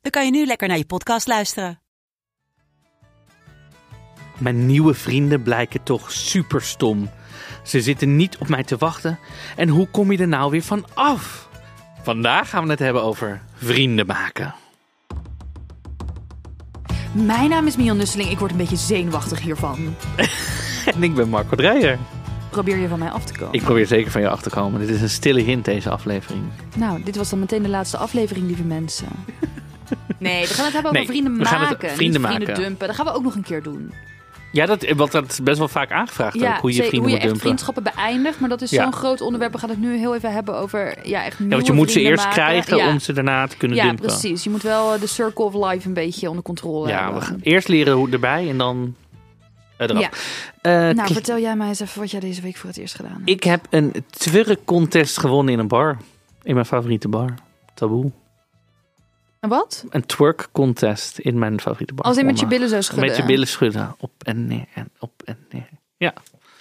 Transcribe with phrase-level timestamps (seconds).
[0.00, 1.80] dan kan je nu lekker naar je podcast luisteren.
[4.38, 7.10] Mijn nieuwe vrienden blijken toch super stom.
[7.64, 9.18] Ze zitten niet op mij te wachten.
[9.56, 11.48] En hoe kom je er nou weer van af?
[12.02, 14.54] Vandaag gaan we het hebben over vrienden maken.
[17.12, 18.30] Mijn naam is Mion Nusseling.
[18.30, 19.78] Ik word een beetje zenuwachtig hiervan.
[20.94, 21.98] En ik ben Marco Dreyer.
[22.50, 23.54] Probeer je van mij af te komen?
[23.54, 24.80] Ik probeer zeker van je af te komen.
[24.80, 26.42] Dit is een stille hint, deze aflevering.
[26.76, 29.08] Nou, dit was dan meteen de laatste aflevering, lieve mensen.
[30.20, 31.86] Nee, we gaan het hebben Nee, over vrienden we gaan het maken.
[31.88, 32.86] niet vrienden vrienden dumpen.
[32.86, 33.92] Dat gaan we ook nog een keer doen.
[34.52, 36.56] Ja, dat, want dat is best wel vaak aangevraagd ook.
[36.60, 37.40] Hoe je vrienden hoe je echt dumpen.
[37.40, 38.40] vriendschappen beëindigt.
[38.40, 38.82] Maar dat is Ja.
[38.82, 39.52] zo'n groot onderwerp.
[39.52, 42.00] We gaan het nu heel even hebben over ja, echt Ja, want je moet ze
[42.00, 42.42] eerst maken.
[42.42, 42.88] krijgen ja.
[42.88, 44.06] om ze daarna te kunnen Ja, dumpen.
[44.06, 44.44] precies.
[44.44, 47.20] Je moet wel eh, de circle of life een beetje onder controle Ja, hebben.
[47.20, 48.94] we gaan eerst leren hoe erbij en dan
[49.76, 50.00] eraf.
[50.00, 50.10] Ja.
[50.88, 53.12] Eh, Nou, vertel jij mij eens even wat jij deze week voor het eerst gedaan
[53.16, 53.28] hebt.
[53.28, 55.96] ik heb een Twerk contest gewonnen in een bar.
[56.42, 57.34] In mijn favoriete bar.
[57.74, 58.10] Taboe.
[59.40, 59.84] En wat?
[59.90, 62.04] Een twerk contest in mijn favoriete bar.
[62.04, 63.06] Als in met je billen zo schudden.
[63.06, 63.94] Met je billen schudden.
[63.98, 65.68] Op en neer en op en neer.
[65.96, 66.14] Ja.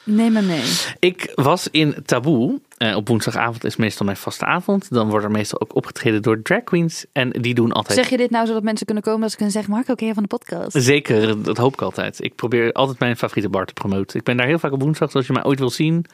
[0.04, 0.64] Neem me mee.
[1.00, 2.60] Ik was in Taboe.
[2.78, 4.90] Eh, op woensdagavond is meestal mijn vaste avond.
[4.90, 7.06] Dan wordt er meestal ook opgetreden door drag queens.
[7.12, 8.00] En die doen altijd...
[8.00, 9.22] Zeg je dit nou zodat mensen kunnen komen?
[9.22, 10.72] Dat ze kunnen zeggen, Marco, ken je van de podcast?
[10.72, 12.24] Zeker, dat hoop ik altijd.
[12.24, 14.20] Ik probeer altijd mijn favoriete bar te promoten.
[14.20, 16.06] Ik ben daar heel vaak op woensdag, dus als je mij ooit wil zien.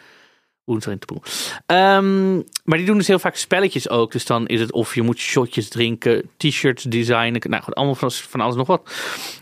[0.65, 1.21] Woensdag in Taboe.
[1.65, 4.11] Ehm, maar die doen dus heel vaak spelletjes ook.
[4.11, 7.41] Dus dan is het of je moet shotjes drinken, t-shirts designen.
[7.49, 8.91] Nou goed, allemaal van, van alles nog wat.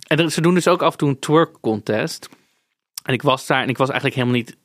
[0.07, 2.29] En ze doen dus ook af en toe een twerk contest.
[3.03, 4.55] En ik was daar en ik was eigenlijk helemaal niet...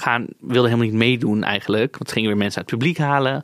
[0.00, 1.96] gaan, wilde helemaal niet meedoen eigenlijk.
[1.96, 3.42] Want ze gingen weer mensen uit het publiek halen.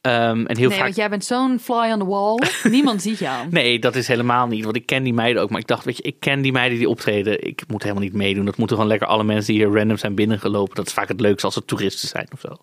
[0.00, 0.84] Ehm, en heel nee, vaak...
[0.86, 2.38] want jij bent zo'n fly on the wall.
[2.70, 3.48] Niemand ziet jou.
[3.50, 4.64] Nee, dat is helemaal niet.
[4.64, 5.50] Want ik ken die meiden ook.
[5.50, 7.46] Maar ik dacht, weet je, ik ken die meiden die optreden.
[7.46, 8.44] Ik moet helemaal niet meedoen.
[8.44, 10.74] Dat moeten gewoon lekker alle mensen die hier random zijn binnengelopen.
[10.74, 12.56] Dat is vaak het leukste als het toeristen zijn of zo.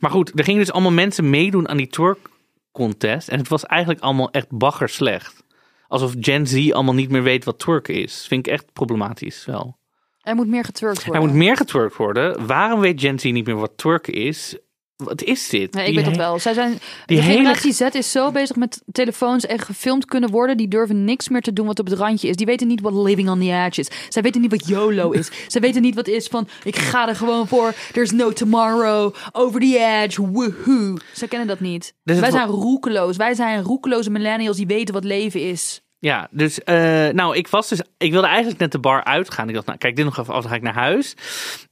[0.00, 2.18] Maar goed, er gingen dus allemaal mensen meedoen aan die twerk
[2.72, 3.28] contest.
[3.28, 5.44] En het was eigenlijk allemaal echt bagger slecht.
[5.88, 8.26] Alsof Gen Z allemaal niet meer weet wat twerk is.
[8.28, 9.76] Vind ik echt problematisch wel.
[10.24, 11.26] Er moet meer getwerkt Er worden.
[11.26, 12.46] moet meer getwerkt worden.
[12.46, 14.56] Waarom weet Gen Z niet meer wat twerk is?
[14.96, 15.72] Wat is dit?
[15.74, 16.38] Nee, ik Die weet dat he- wel.
[16.38, 20.56] Zij zijn, die de hele- Z is zo bezig met telefoons en gefilmd kunnen worden.
[20.56, 22.36] Die durven niks meer te doen wat op het randje is.
[22.36, 23.88] Die weten niet wat living on the edge is.
[24.08, 25.30] Zij weten niet wat YOLO is.
[25.48, 27.72] Zij weten niet wat is van ik ga er gewoon voor.
[27.92, 29.14] There's no tomorrow.
[29.32, 30.30] Over the edge.
[30.30, 30.96] Woohoo.
[31.12, 31.94] Zij kennen dat niet.
[32.04, 33.16] Dus het Wij zijn roekeloos.
[33.16, 35.82] Wij zijn roekeloze millennials die weten wat leven is.
[36.04, 39.48] Ja, dus eh, nou, ik was dus, ik wilde eigenlijk net de bar uitgaan.
[39.48, 41.16] Ik dacht, nou, kijk dit nog even af, dan ga ik naar huis.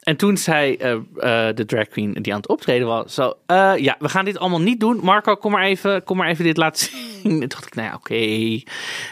[0.00, 3.34] En toen zei eh, eh, de drag queen die aan het optreden was, zo,
[3.76, 5.00] ja, we gaan dit allemaal niet doen.
[5.02, 7.32] Marco, kom maar even, kom maar even dit laten zien.
[7.32, 8.14] En toen dacht ik, nou ja, oké,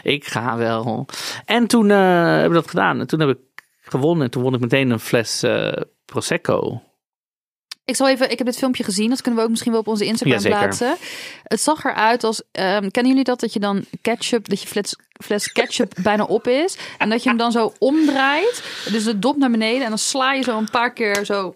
[0.02, 1.06] ik ga wel.
[1.44, 3.00] En toen hebben we dat gedaan.
[3.00, 3.38] En toen heb ik
[3.80, 4.24] gewonnen.
[4.24, 5.44] En toen won ik meteen een fles
[6.04, 6.82] prosecco.
[7.90, 9.88] Ik zal even, ik heb dit filmpje gezien, dat kunnen we ook misschien wel op
[9.88, 10.58] onze Instagram Jazeker.
[10.58, 10.96] plaatsen.
[11.42, 13.40] Het zag eruit als, ehm, kennen jullie dat?
[13.40, 16.76] Dat je dan ketchup, dat je fles, fles ketchup bijna op is.
[16.98, 18.62] En dat je hem dan zo omdraait.
[18.90, 19.82] Dus de dop naar beneden.
[19.82, 21.54] En dan sla je zo een paar keer zo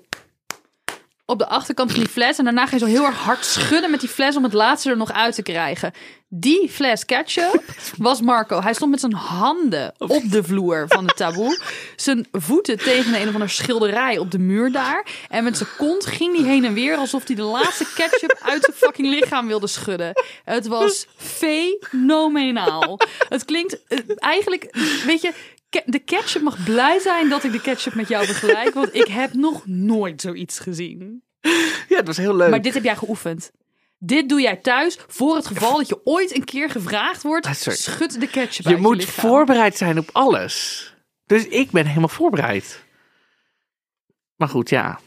[1.26, 2.38] op de achterkant van die fles.
[2.38, 4.90] En daarna ga je zo heel erg hard schudden met die fles om het laatste
[4.90, 5.92] er nog uit te krijgen.
[6.28, 7.62] Die fles ketchup
[7.96, 8.60] was Marco.
[8.60, 11.60] Hij stond met zijn handen op de vloer van de taboe.
[11.96, 15.06] Zijn voeten tegen een of andere schilderij op de muur daar.
[15.28, 18.64] En met zijn kont ging hij heen en weer alsof hij de laatste ketchup uit
[18.64, 20.12] zijn fucking lichaam wilde schudden.
[20.44, 22.98] Het was fenomenaal.
[23.28, 24.76] Het klinkt eh, eigenlijk,
[25.06, 25.32] weet je,
[25.86, 28.74] de ketchup mag blij zijn dat ik de ketchup met jou vergelijk.
[28.74, 31.22] Want ik heb nog nooit zoiets gezien.
[31.88, 32.50] Ja, het was heel leuk.
[32.50, 33.52] Maar dit heb jij geoefend.
[33.98, 37.46] Dit doe jij thuis voor het geval dat je ooit een keer gevraagd wordt.
[37.46, 37.52] Ah.
[37.52, 40.94] Schud de ketchup je moet voorbereid zijn op alles.
[41.26, 42.84] Dus ik ben helemaal voorbereid.
[44.36, 45.00] Maar goed, ja.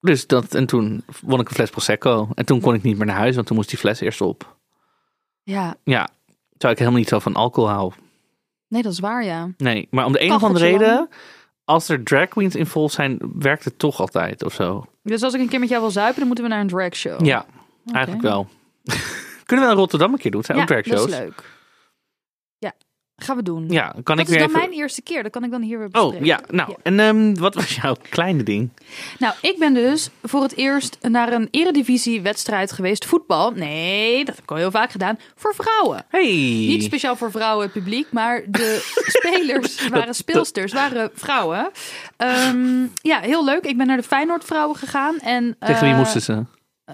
[0.00, 2.28] Dus dat, en toen won ik een fles Prosecco.
[2.34, 4.56] En toen kon ik niet meer naar huis, want toen moest die fles eerst op.
[5.42, 6.08] Ja, Ja,
[6.50, 7.92] terwijl ik helemaal niet zo van alcohol hou.
[8.68, 9.48] Nee, dat is waar, ja.
[9.56, 11.08] Nee, maar om de een of andere reden,
[11.64, 14.84] als er drag queens involved zijn, werkt het toch altijd of zo.
[15.02, 16.94] Dus als ik een keer met jou wil zuipen, dan moeten we naar een drag
[16.94, 17.26] show.
[17.26, 17.46] Ja,
[17.92, 18.48] eigenlijk wel.
[19.46, 20.40] Kunnen we in Rotterdam een keer doen?
[20.40, 21.12] Het zijn ja ook drag dat shows.
[21.12, 21.57] is leuk.
[23.20, 23.64] Gaan we doen.
[23.68, 24.60] Ja, kan dat ik is weer dan even...
[24.60, 25.22] mijn eerste keer.
[25.22, 26.26] Dat kan ik dan hier weer Oh, bespreken.
[26.26, 26.40] ja.
[26.50, 28.70] Nou, en ehm, wat was jouw kleine ding?
[29.18, 33.04] Nou, ik ben dus voor het eerst naar een eredivisie-wedstrijd geweest.
[33.04, 33.50] Voetbal.
[33.50, 35.18] Nee, dat heb ik al heel vaak gedaan.
[35.34, 36.04] Voor vrouwen.
[36.08, 36.26] Hey!
[36.66, 38.80] Niet speciaal voor vrouwen het publiek, maar de
[39.18, 41.70] spelers waren speelsters, waren vrouwen.
[42.16, 43.64] Ehm, ja, heel leuk.
[43.64, 45.18] Ik ben naar de Feyenoord vrouwen gegaan.
[45.18, 46.44] En, Tegen wie eh, moesten ze?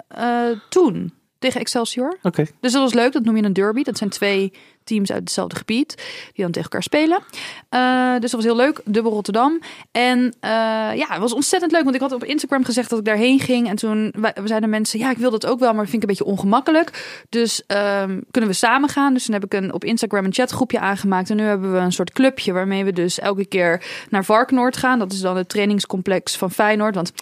[0.08, 2.18] eh, toen, tegen Excelsior.
[2.22, 2.44] Oké.
[2.60, 3.82] Dus dat was leuk, dat noem je een derby.
[3.82, 4.52] Dat zijn twee
[4.84, 5.94] teams uit hetzelfde gebied
[6.32, 7.22] die dan tegen elkaar spelen.
[7.68, 9.60] Eh, dus dat was heel leuk, dubbel Rotterdam.
[9.92, 10.50] En eh,
[10.94, 13.68] ja, het was ontzettend leuk, want ik had op Instagram gezegd dat ik daarheen ging.
[13.68, 14.14] En toen
[14.44, 17.24] zeiden mensen, ja, ik wil dat ook wel, maar dat vind ik een beetje ongemakkelijk.
[17.28, 19.14] Dus ehm, kunnen we samen gaan?
[19.14, 21.30] Dus toen heb ik een, op Instagram een chatgroepje aangemaakt.
[21.30, 24.98] En nu hebben we een soort clubje waarmee we dus elke keer naar Varkenoord gaan.
[24.98, 26.94] Dat is dan het trainingscomplex van Feyenoord.
[26.94, 27.12] Want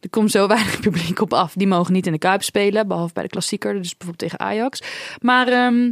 [0.00, 1.52] er komt zo weinig publiek op af.
[1.52, 3.72] Die mogen niet in de Kuip spelen, behalve bij de klassieker.
[3.72, 4.82] Dus bijvoorbeeld tegen Ajax.
[5.20, 5.48] Maar...
[5.48, 5.90] ehm,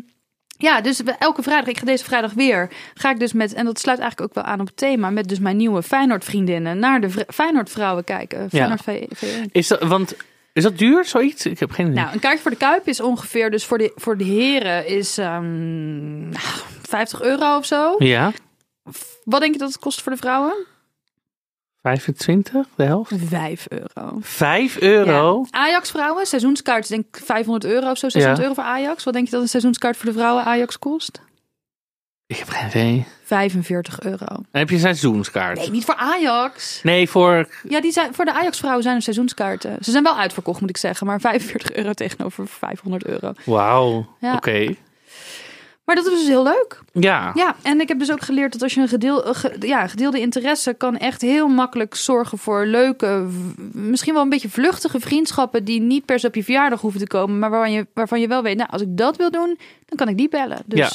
[0.58, 3.78] ja, dus elke vrijdag, ik ga deze vrijdag weer, ga ik dus met, en dat
[3.78, 7.00] sluit eigenlijk ook wel aan op het thema, met dus mijn nieuwe Feyenoord vriendinnen naar
[7.00, 8.50] de Feyenoord vrouwen kijken.
[8.50, 9.50] Feyenoord V1.
[9.52, 10.16] Is dat, want,
[10.52, 11.46] is dat duur, zoiets?
[11.46, 11.98] Ik heb geen idee.
[12.02, 15.18] Nou, een kaartje voor de Kuip is ongeveer, dus voor de, voor de heren is
[15.18, 16.44] ehm, nou,
[16.82, 17.94] 50 euro of zo.
[17.98, 18.32] ja,
[19.24, 20.66] Wat denk je dat het kost voor de vrouwen?
[21.90, 23.12] 25, de helft?
[23.28, 24.18] 5 euro.
[24.20, 25.46] 5 euro?
[25.50, 25.58] Ja.
[25.58, 28.42] Ajax vrouwen, seizoenskaart denk ik 500 euro of zo, 600 Ja.
[28.42, 29.04] euro voor Ajax.
[29.04, 31.20] Wat denk je dat een seizoenskaart voor de vrouwen Ajax kost?
[32.26, 33.06] Ik heb geen idee.
[33.24, 34.26] 45 euro.
[34.50, 35.58] Heb je een seizoenskaart.
[35.58, 36.80] Nee, niet voor Ajax.
[36.82, 37.48] Nee, voor...
[37.68, 39.76] Ja, die zijn, voor de Ajax-vrouwen zijn er seizoenskaarten.
[39.80, 41.06] Ze zijn wel uitverkocht, moet ik zeggen.
[41.06, 43.32] Maar 45 euro tegenover 500 euro.
[43.44, 44.34] Wauw, Ja.
[44.34, 44.74] oké.
[45.86, 46.80] Maar dat was dus heel leuk.
[46.92, 47.30] Ja.
[47.34, 49.86] Ja, en ik heb dus ook geleerd dat als je een gedeel, eh, ge- ja,
[49.86, 53.26] gedeelde interesse kan echt heel makkelijk zorgen voor leuke,
[53.72, 57.06] misschien wel een beetje vluchtige vriendschappen die niet per se op je verjaardag hoeven te
[57.06, 59.96] komen, maar waarvan je, waarvan je wel weet, nou, als ik dat wil doen, dan
[59.98, 60.58] kan ik die bellen.
[60.66, 60.88] Dus Ja.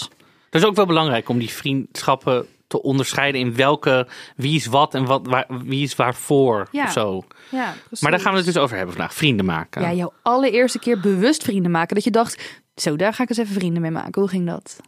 [0.49, 4.93] Dat is ook wel belangrijk om die vriendschappen te onderscheiden in welke, wie is wat
[4.93, 6.83] en wat, waar, wie is waarvoor Ja.
[6.83, 7.23] of zo.
[7.49, 7.73] ja.
[7.99, 9.13] Maar daar gaan we het dus over hebben vandaag.
[9.13, 9.81] Vrienden maken.
[9.81, 11.95] Ja, jouw allereerste keer bewust vrienden maken.
[11.95, 14.21] Dat je dacht, zo, daar ga ik eens even vrienden mee maken.
[14.21, 14.79] Hoe ging dat?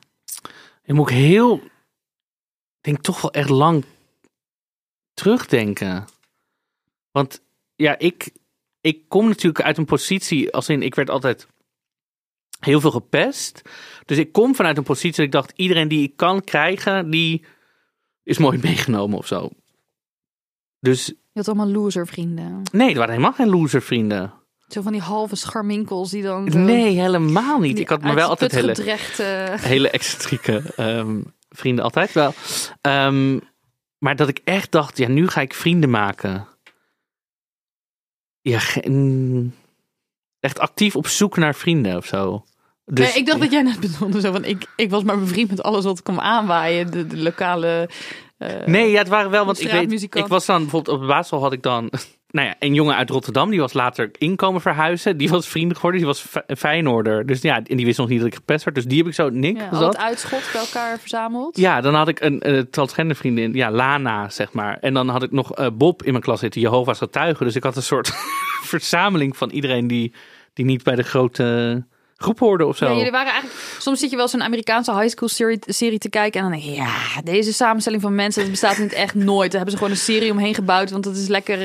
[0.84, 1.62] Ik moet heel,
[2.82, 3.86] denk toch wel echt lang
[5.14, 6.06] terugdenken.
[7.12, 7.42] Want
[7.76, 8.32] ja, ik,
[8.82, 11.48] ik kom natuurlijk uit een positie, als in, ik werd altijd
[12.60, 13.62] heel veel gepest.
[14.06, 17.46] Dus ik kom vanuit een positie dat ik dacht, iedereen die ik kan krijgen, die
[18.24, 19.50] is mooi meegenomen of zo.
[20.80, 22.62] Dus Je had allemaal loser vrienden.
[22.72, 24.34] nee, er waren helemaal geen loser vrienden.
[24.68, 26.44] Zo van die halve scharminkels die dan...
[26.66, 27.80] Nee, helemaal niet.
[27.80, 28.76] Ik had me wel altijd hele,
[29.74, 32.34] hele excentrieke ehm, vrienden altijd wel.
[32.82, 33.40] Ehm,
[33.98, 36.48] maar dat ik echt dacht, ja, nu ga ik vrienden maken.
[38.42, 38.60] Ja,
[40.40, 42.46] echt actief op zoek naar vrienden of zo.
[42.86, 45.50] Dus, nee, ik dacht dat jij net bedoelde zo van ik, ik was maar bevriend
[45.50, 46.92] met alles wat kwam aanwaaien.
[46.92, 47.90] De, de lokale.
[48.38, 51.08] eh, Nee, ja, het waren wel, want ik weet, ik was dan bijvoorbeeld op de
[51.08, 51.90] basisschool had ik dan,
[52.32, 56.00] nou ja, een jongen uit Rotterdam, die was later inkomen verhuizen, die was vrienden geworden,
[56.00, 58.76] die was Fe- Feyenoorder, dus ja, en die wist nog niet dat ik gepest werd,
[58.78, 59.94] dus die heb ik zo, Nick, Ja, al dat?
[59.94, 61.58] het uitschot bij elkaar verzameld.
[61.58, 64.78] Ja, dan had ik een eh, transgender vriendin, ja, Lana, zeg maar.
[64.82, 67.46] En dan had ik nog eh, Bob in mijn klas zitten, Jehovah's getuigen.
[67.46, 68.12] Dus ik had een soort
[68.74, 70.14] verzameling van iedereen die,
[70.54, 71.86] die niet bij de grote
[72.24, 72.86] groep hoorde of zo.
[72.86, 73.62] Ja, jullie waren eigenlijk.
[73.80, 76.42] Soms zit je wel zo'n Amerikaanse high school serie, serie te kijken.
[76.42, 79.52] En dan denk je, ja, deze samenstelling van mensen, dat bestaat niet echt nooit.
[79.52, 80.92] Daar hebben ze gewoon een serie omheen gebouwd.
[80.92, 81.62] Want dat is lekker.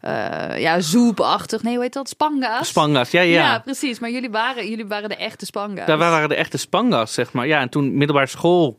[0.00, 1.62] eh, ja, zoepachtig.
[1.62, 2.08] Nee, hoe heet dat?
[2.08, 2.68] Spanga's.
[2.68, 3.42] Spanga's, ja, ja.
[3.42, 3.58] Ja.
[3.58, 3.98] precies.
[3.98, 5.86] Maar jullie waren, jullie waren de echte Spanga's.
[5.86, 7.46] Daar waren de echte Spanga's, zeg maar.
[7.46, 8.76] Ja, en toen middelbare school.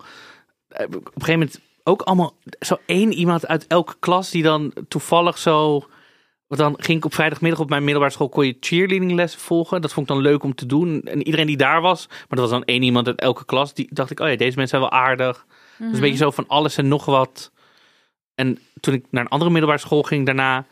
[0.70, 4.74] eh, Op een gegeven moment ook allemaal zo één iemand uit elke klas die dan
[4.88, 5.86] toevallig zo.
[6.54, 9.82] Want dan ging ik op vrijdagmiddag op mijn middelbare school kon je cheerleadinglessen volgen.
[9.82, 11.02] Dat vond ik dan leuk om te doen.
[11.02, 13.74] En iedereen die daar was, maar dat was dan één iemand uit elke klas.
[13.74, 15.46] Die dacht ik, oh ja, deze mensen zijn wel aardig.
[15.78, 17.52] Dus een beetje zo van alles en nog wat.
[18.36, 20.66] En toen ik naar een andere middelbare school ging daarna,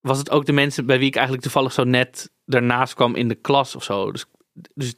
[0.00, 3.28] was het ook de mensen bij wie ik eigenlijk toevallig zo net daarnaast kwam in
[3.28, 4.12] de klas of zo.
[4.12, 4.24] Dus,
[4.74, 4.94] dus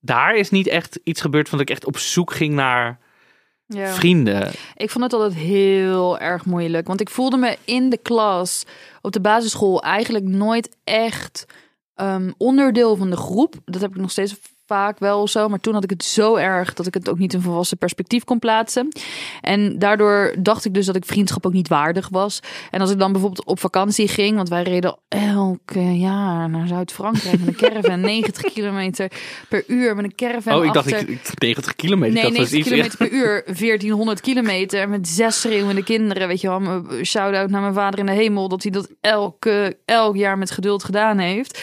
[0.00, 2.98] daar is niet echt iets gebeurd van dat ik echt op zoek ging naar
[3.74, 3.92] Ja.
[3.92, 4.50] vrienden.
[4.76, 6.86] Ik vond het altijd heel erg moeilijk.
[6.86, 8.64] Want ik voelde me in de klas
[9.00, 11.46] op de basisschool eigenlijk nooit echt
[11.94, 13.54] ehm, onderdeel van de groep.
[13.64, 14.36] Dat heb ik nog steeds
[14.70, 15.48] vaak wel zo.
[15.48, 18.24] Maar toen had ik het zo erg dat ik het ook niet in volwassen perspectief
[18.24, 18.88] kon plaatsen.
[19.40, 22.40] En daardoor dacht ik dus dat ik vriendschap ook niet waardig was.
[22.70, 27.38] En als ik dan bijvoorbeeld op vakantie ging, want wij reden elke jaar naar Zuid-Frankrijk
[27.38, 29.10] met een caravan, 90 kilometer
[29.48, 30.54] per uur met een caravan.
[30.54, 31.08] oh, ik dacht achter.
[31.08, 32.14] ik, ik 90 kilometer.
[32.14, 32.68] Nee, dat was 90 iets.
[32.68, 36.28] kilometer per uur, 1400 kilometer met zes schreeuwende kinderen.
[36.28, 40.16] Weet je wel, shout-out naar mijn vader in de hemel dat hij dat elke, elk
[40.16, 41.60] jaar met geduld gedaan heeft.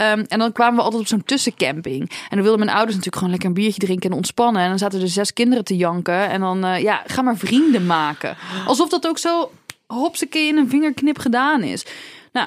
[0.00, 2.00] Ehm, en dan kwamen we altijd op zo'n tussencamping.
[2.00, 4.62] En dan wilden mijn ouders natuurlijk gewoon lekker een biertje drinken en ontspannen.
[4.62, 6.30] En dan zaten er zes kinderen te janken.
[6.30, 8.36] En dan, eh, ja, ga maar vrienden maken.
[8.66, 9.50] Alsof dat ook zo
[9.86, 11.86] hopsakee in een vingerknip gedaan is.
[12.32, 12.46] Nou,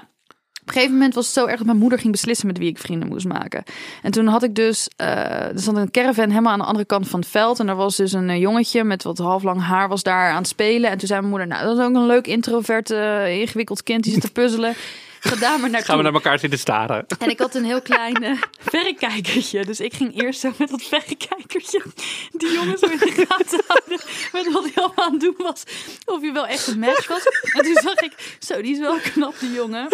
[0.62, 2.69] op een gegeven moment was het zo erg dat mijn moeder ging beslissen met wie
[2.69, 3.63] ik vrienden moest maken.
[4.01, 5.07] En toen had ik dus, eh
[5.41, 7.60] er stond een caravan helemaal aan de andere kant van het veld.
[7.60, 10.48] En er was dus een eh, jongetje met wat halflang haar was daar aan het
[10.48, 10.89] spelen.
[10.89, 14.13] En toen zei mijn moeder, nou dat is ook een leuk introvert, ingewikkeld kind die
[14.13, 14.75] zit te puzzelen.
[15.24, 15.88] Ga daar maar naartoe.
[15.88, 17.06] Gaan we naar elkaar zitten staren.
[17.20, 19.65] En ik had een heel klein eh, verrekijkertje.
[19.65, 21.84] Dus ik ging eerst zo met dat verrekijkertje
[22.32, 24.00] die jongen zo in de gaten houden.
[24.32, 25.63] Met wat hij allemaal aan het doen was.
[26.06, 27.24] Of hij wel echt een match was.
[27.53, 29.88] En toen zag ik, zo die is wel knap die jongen.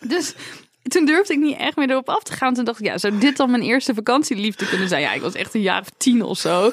[0.00, 0.34] Dus
[0.82, 2.54] toen durfde ik niet echt meer erop af te gaan.
[2.54, 5.02] Toen dacht ik, ja, zou dit dan mijn eerste vakantieliefde kunnen zijn?
[5.02, 6.72] Ja, ik was echt een jaar of tien of zo.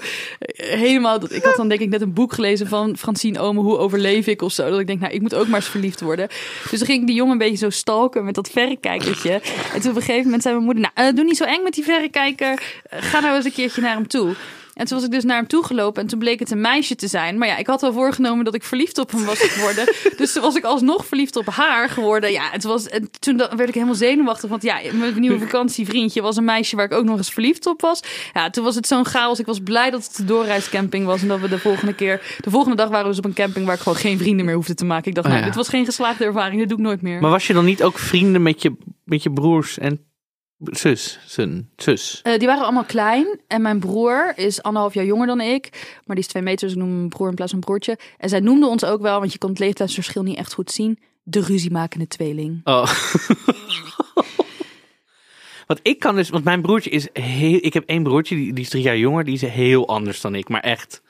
[0.56, 3.78] Helemaal, dat, ik had dan denk ik net een boek gelezen van Francine Omen, Hoe
[3.78, 4.70] overleef ik of zo.
[4.70, 6.28] Dat ik denk, nou, ik moet ook maar eens verliefd worden.
[6.70, 9.42] Dus dan ging ik die jongen een beetje zo stalken met dat verrekijkertje.
[9.74, 11.64] En toen op een gegeven moment zei mijn moeder, nou, eh, doe niet zo eng
[11.64, 12.62] met die verrekijker.
[12.90, 14.36] Eh, ga nou eens een keertje naar hem toe.
[14.76, 16.96] En toen was ik dus naar hem toe gelopen en toen bleek het een meisje
[16.96, 17.38] te zijn.
[17.38, 19.86] Maar ja, ik had al voorgenomen dat ik verliefd op hem was geworden.
[20.18, 22.32] dus toen was ik alsnog verliefd op haar geworden.
[22.32, 24.50] Ja, het was, en toen werd ik helemaal zenuwachtig.
[24.50, 27.82] Want ja, mijn nieuwe vakantievriendje was een meisje waar ik ook nog eens verliefd op
[27.82, 28.00] was.
[28.34, 29.40] Ja, toen was het zo'n chaos.
[29.40, 31.22] Ik was blij dat het de doorreiscamping was.
[31.22, 33.66] En dat we de volgende keer, de volgende dag waren we dus op een camping
[33.66, 35.08] waar ik gewoon geen vrienden meer hoefde te maken.
[35.08, 35.50] Ik dacht, Oh, nou, ja.
[35.50, 36.60] dit was geen geslaagde ervaring.
[36.60, 37.22] Dit doe ik nooit meer.
[37.22, 40.00] Maar was je dan niet ook vrienden met je, met je broers en
[40.60, 41.20] zus?
[41.26, 42.20] Zijn, zus.
[42.24, 43.40] Eh, die waren allemaal klein.
[43.48, 45.70] En mijn broer is anderhalf jaar jonger dan ik.
[46.06, 47.98] Maar die is twee meter, dus ik noem hem broer in plaats van broertje.
[48.18, 51.00] En zij noemden ons ook wel, want je kon het leeftijdsverschil niet echt goed zien.
[51.24, 52.62] De ruziemakende tweeling.
[52.64, 52.92] Oh.
[55.68, 57.58] Want ik kan dus, want mijn broertje is heel.
[57.62, 60.36] Ik heb één broertje, die, die is drie jaar jonger, die is heel anders dan
[60.36, 61.02] ik, maar echt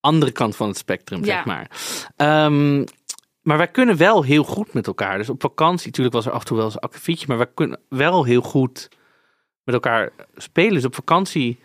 [0.00, 1.34] andere kant van het spectrum, Ja.
[1.34, 1.70] zeg maar.
[2.16, 2.84] Ehm,
[3.42, 5.18] maar wij kunnen wel heel goed met elkaar.
[5.18, 7.50] Dus op vakantie, natuurlijk was er af en toe wel eens een akkefietje, maar wij
[7.54, 8.88] kunnen wel heel goed
[9.64, 10.74] met elkaar spelen.
[10.74, 11.60] Dus op vakantie,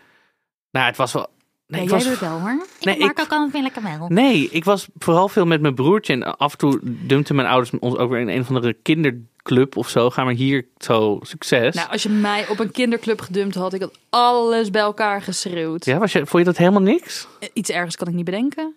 [0.70, 1.34] nou, het was wel.
[1.66, 2.66] Nee, ik was, het wel hoor.
[2.80, 4.08] nee, ik, kan het weer lekker wel.
[4.08, 6.12] nee, ik was vooral veel met mijn broertje.
[6.12, 9.76] En af en toe dumpten mijn ouders ons ook weer in een of andere kinderclub
[9.76, 10.10] of zo.
[10.10, 11.74] Ga maar hier zo, succes.
[11.74, 15.84] Nou, als je mij op een kinderclub gedumpt had, ik had alles bij elkaar geschreeuwd.
[15.84, 17.26] Ja, was je, vond je dat helemaal niks?
[17.40, 18.74] Eh, Iets ergens kan ik niet bedenken.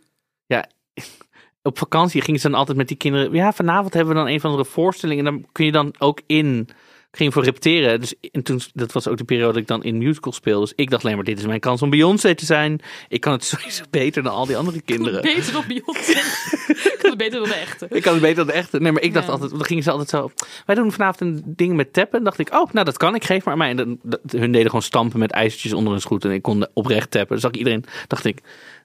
[1.70, 3.34] Op vakantie gingen ze dan altijd met die kinderen.
[3.34, 5.26] Ja, vanavond hebben we dan een van de voorstellingen.
[5.26, 6.70] En dan kun je dan ook in.
[7.12, 8.00] Ik ging voor repeteren.
[8.00, 10.66] Dus en toen, dat was ook de periode dat ik dan in musical speelde.
[10.66, 12.80] Dus ik dacht alleen maar, dit is mijn kans om Beyoncé te zijn.
[13.08, 15.22] Ik kan het sowieso beter dan al die andere kinderen.
[15.22, 16.12] Beter dan Beyoncé.
[16.68, 17.88] ik had het beter dan de echte.
[17.90, 18.80] Ik kan het beter dan de echte.
[18.80, 19.32] Nee, maar ik dacht Ja.
[19.32, 20.32] altijd, dan gingen ze altijd zo.
[20.66, 22.18] Wij doen vanavond een ding met tappen.
[22.20, 23.70] En dacht ik, oh, nou dat kan ik, geef maar aan mij.
[23.70, 26.20] En dan, dat- hun deden gewoon stampen met ijzertjes onder hun schoen.
[26.20, 27.32] En ik kon oprecht tappen.
[27.34, 28.40] Dus zag ik iedereen, dacht ik,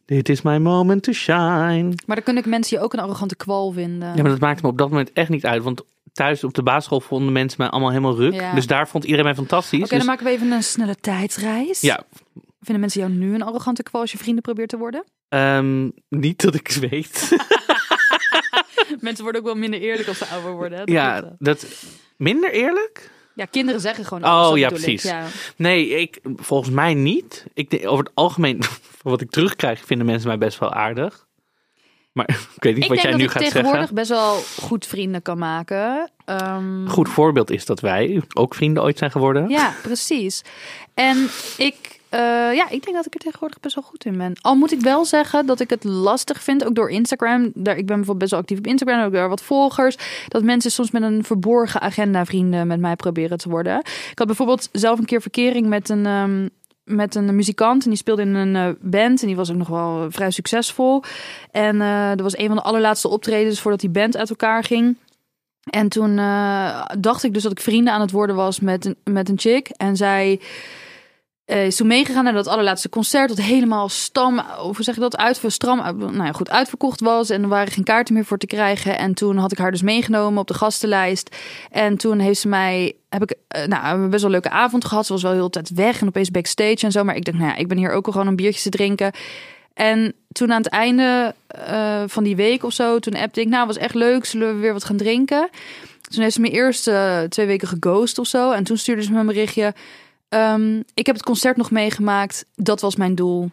[0.06, 1.92] dit is my moment to shine.
[2.06, 4.08] Maar dan kunnen mensen je ook een arrogante kwal vinden.
[4.16, 5.62] Ja, maar dat maakte me op dat moment echt niet uit.
[5.62, 5.82] Want
[6.14, 8.32] thuis op de basisschool vonden mensen mij allemaal helemaal ruk.
[8.32, 8.54] Ja.
[8.54, 9.78] Dus daar vond iedereen mij fantastisch.
[9.78, 11.80] Oké, dus, dan maken we even een snelle tijdsreis.
[11.80, 12.04] ja,
[12.60, 15.04] Vinden mensen jou nu een arrogante kwal als je vrienden probeert te worden?
[15.28, 17.36] ehm, niet dat ik weet.
[19.00, 20.78] mensen worden ook wel minder eerlijk als ze ouder worden.
[20.78, 20.84] Hè?
[20.84, 21.66] Dat ja, dat...
[22.16, 23.10] Minder eerlijk?
[23.34, 25.02] ja, kinderen zeggen gewoon Oh, ja, precies.
[25.02, 25.26] Ja.
[25.56, 27.46] Nee, ik, volgens mij niet.
[27.54, 28.62] Ik, over het algemeen,
[29.00, 31.26] van wat ik terugkrijg, vinden mensen mij best wel aardig.
[32.14, 33.94] Maar ik weet niet Ik wat denk jij dat nu ik gaat tegenwoordig zeggen.
[33.94, 34.34] best wel
[34.66, 36.10] goed vrienden kan maken.
[36.24, 39.48] Een goed voorbeeld is dat wij ook vrienden ooit zijn geworden.
[39.48, 40.42] Ja, precies.
[40.94, 42.20] En ik, eh,
[42.54, 44.32] ja, ik denk dat ik er tegenwoordig best wel goed in ben.
[44.40, 47.50] Al moet ik wel zeggen dat ik het lastig vind, ook door Instagram.
[47.54, 49.96] Daar, ik ben bijvoorbeeld best wel actief op Instagram, heb ik daar wat volgers.
[50.28, 53.78] Dat mensen soms met een verborgen agenda vrienden met mij proberen te worden.
[54.10, 56.06] Ik had bijvoorbeeld zelf een keer verkering met een...
[56.06, 56.48] ehm,
[56.84, 59.68] met een muzikant en die speelde in een eh, band en die was ook nog
[59.68, 61.02] wel vrij succesvol.
[61.50, 64.96] En eh dat was een van de allerlaatste optredens voordat die band uit elkaar ging.
[65.70, 68.96] En toen eh, dacht ik dus dat ik vrienden aan het worden was met een,
[69.04, 69.68] met een chick.
[69.68, 70.40] En zij
[71.44, 73.28] eh, is toen meegegaan naar dat allerlaatste concert.
[73.28, 77.30] Dat helemaal stam, hoe zeg je dat, uit, stram, uit- nou ja, goed, uitverkocht was.
[77.30, 78.98] En er waren geen kaarten meer voor te krijgen.
[78.98, 81.36] En toen had ik haar dus meegenomen op de gastenlijst.
[81.70, 84.84] En toen heeft ze mij, heb ik eh, nou, we best wel een leuke avond
[84.84, 85.06] gehad.
[85.06, 87.04] Ze was wel heel tijd weg en opeens backstage en zo.
[87.04, 89.12] Maar ik dacht, nou ja, ik ben hier ook al gewoon een biertje te drinken.
[89.74, 93.66] En toen aan het einde eh, van die week of zo, toen appte ik, nou
[93.66, 95.48] was echt leuk, zullen we weer wat gaan drinken?
[96.10, 98.50] Toen heeft ze me eerst eh, twee weken geghost of zo.
[98.50, 99.74] En toen stuurde ze me een berichtje.
[100.28, 102.46] Ehm, ik heb het concert nog meegemaakt.
[102.54, 103.50] Dat was mijn doel.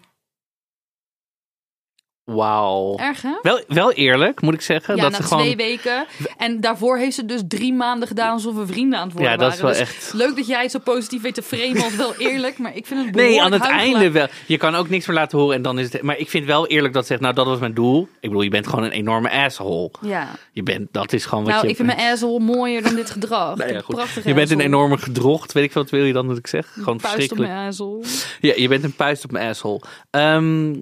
[2.24, 2.96] Wauw.
[2.98, 3.34] Erg, hè?
[3.42, 4.96] Wel, wel eerlijk, moet ik zeggen.
[4.96, 5.44] Ja, dat na ze gewoon...
[5.44, 6.06] twee weken.
[6.38, 9.38] En daarvoor heeft ze dus drie maanden gedaan alsof we vrienden aan het worden Ja,
[9.38, 11.96] dat is wel Dus echt- Leuk dat jij het zo positief weet te framen als
[11.96, 12.58] wel eerlijk.
[12.58, 14.28] Maar ik vind het Nee, aan het einde wel.
[14.48, 16.02] Je kan ook niks meer laten horen en dan is het...
[16.02, 18.08] Maar ik vind wel eerlijk dat ze zegt, nou dat was mijn doel.
[18.20, 19.92] Ik bedoel, je bent gewoon een enorme asshole.
[20.02, 20.28] Ja.
[20.52, 21.70] Je bent, dat is gewoon wat Nou, je...
[21.72, 23.56] ik vind mijn asshole mooier dan dit gedrag.
[23.62, 23.96] Nou ja, Een goed.
[23.96, 25.52] prachtige Je bent een enorme gedrocht.
[25.52, 26.68] Weet ik wat wil je dan dat ik zeg?
[26.74, 27.52] Gewoon Puist op verschrikkelijk.
[27.54, 28.04] mijn asshole.
[28.42, 29.82] Ja, je bent een puist op mijn asshole.
[30.10, 30.74] Ehm,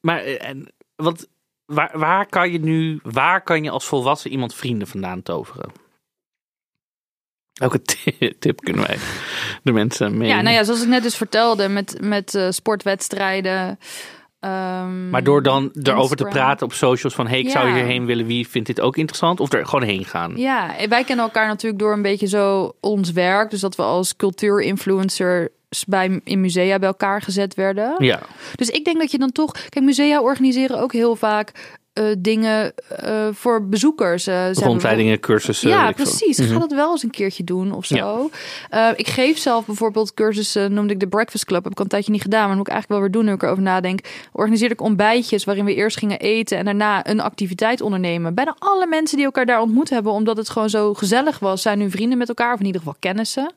[0.00, 1.28] maar eh, en, wat,
[1.66, 5.70] waar, waar kan je nu, waar kan je als volwassen iemand vrienden vandaan toveren?
[7.54, 8.98] Welke ti- tip kunnen wij
[9.62, 10.28] de mensen mee?
[10.28, 13.78] Ja, nou ja, zoals ik net dus vertelde, met, met eh, sportwedstrijden.
[14.40, 17.26] ehm, Maar door dan erover te praten op socials van...
[17.26, 17.74] hey, ik zou Ja.
[17.74, 19.40] hierheen willen, wie vindt dit ook interessant?
[19.40, 20.36] Of er gewoon heen gaan?
[20.36, 23.50] Ja, wij kennen elkaar natuurlijk door een beetje zo ons werk.
[23.50, 25.48] Dus dat we als cultuurinfluencers
[25.86, 27.94] bij, in musea bij elkaar gezet werden.
[27.98, 28.20] Ja.
[28.54, 29.52] Dus ik denk dat je dan toch...
[29.68, 31.52] Kijk, musea organiseren ook heel vaak
[31.94, 34.22] eh, dingen eh, voor bezoekers.
[34.22, 35.68] zijn Rondleidingen, cursussen.
[35.68, 36.38] Ja, precies.
[36.38, 36.52] Mhm.
[36.52, 38.30] Ga dat wel eens een keertje doen of zo.
[38.96, 41.62] Ik geef zelf bijvoorbeeld cursussen, noemde ik de Breakfast Club.
[41.62, 43.30] Heb ik al een tijdje niet gedaan, maar dat moet ik eigenlijk wel weer doen
[43.30, 44.00] nu ik erover nadenk.
[44.32, 48.34] Organiseerde ik ontbijtjes waarin we eerst gingen eten en daarna een activiteit ondernemen.
[48.34, 51.78] Bijna alle mensen die elkaar daar ontmoet hebben, omdat het gewoon zo gezellig was, zijn
[51.78, 53.52] nu vrienden met elkaar of in ieder geval kennissen.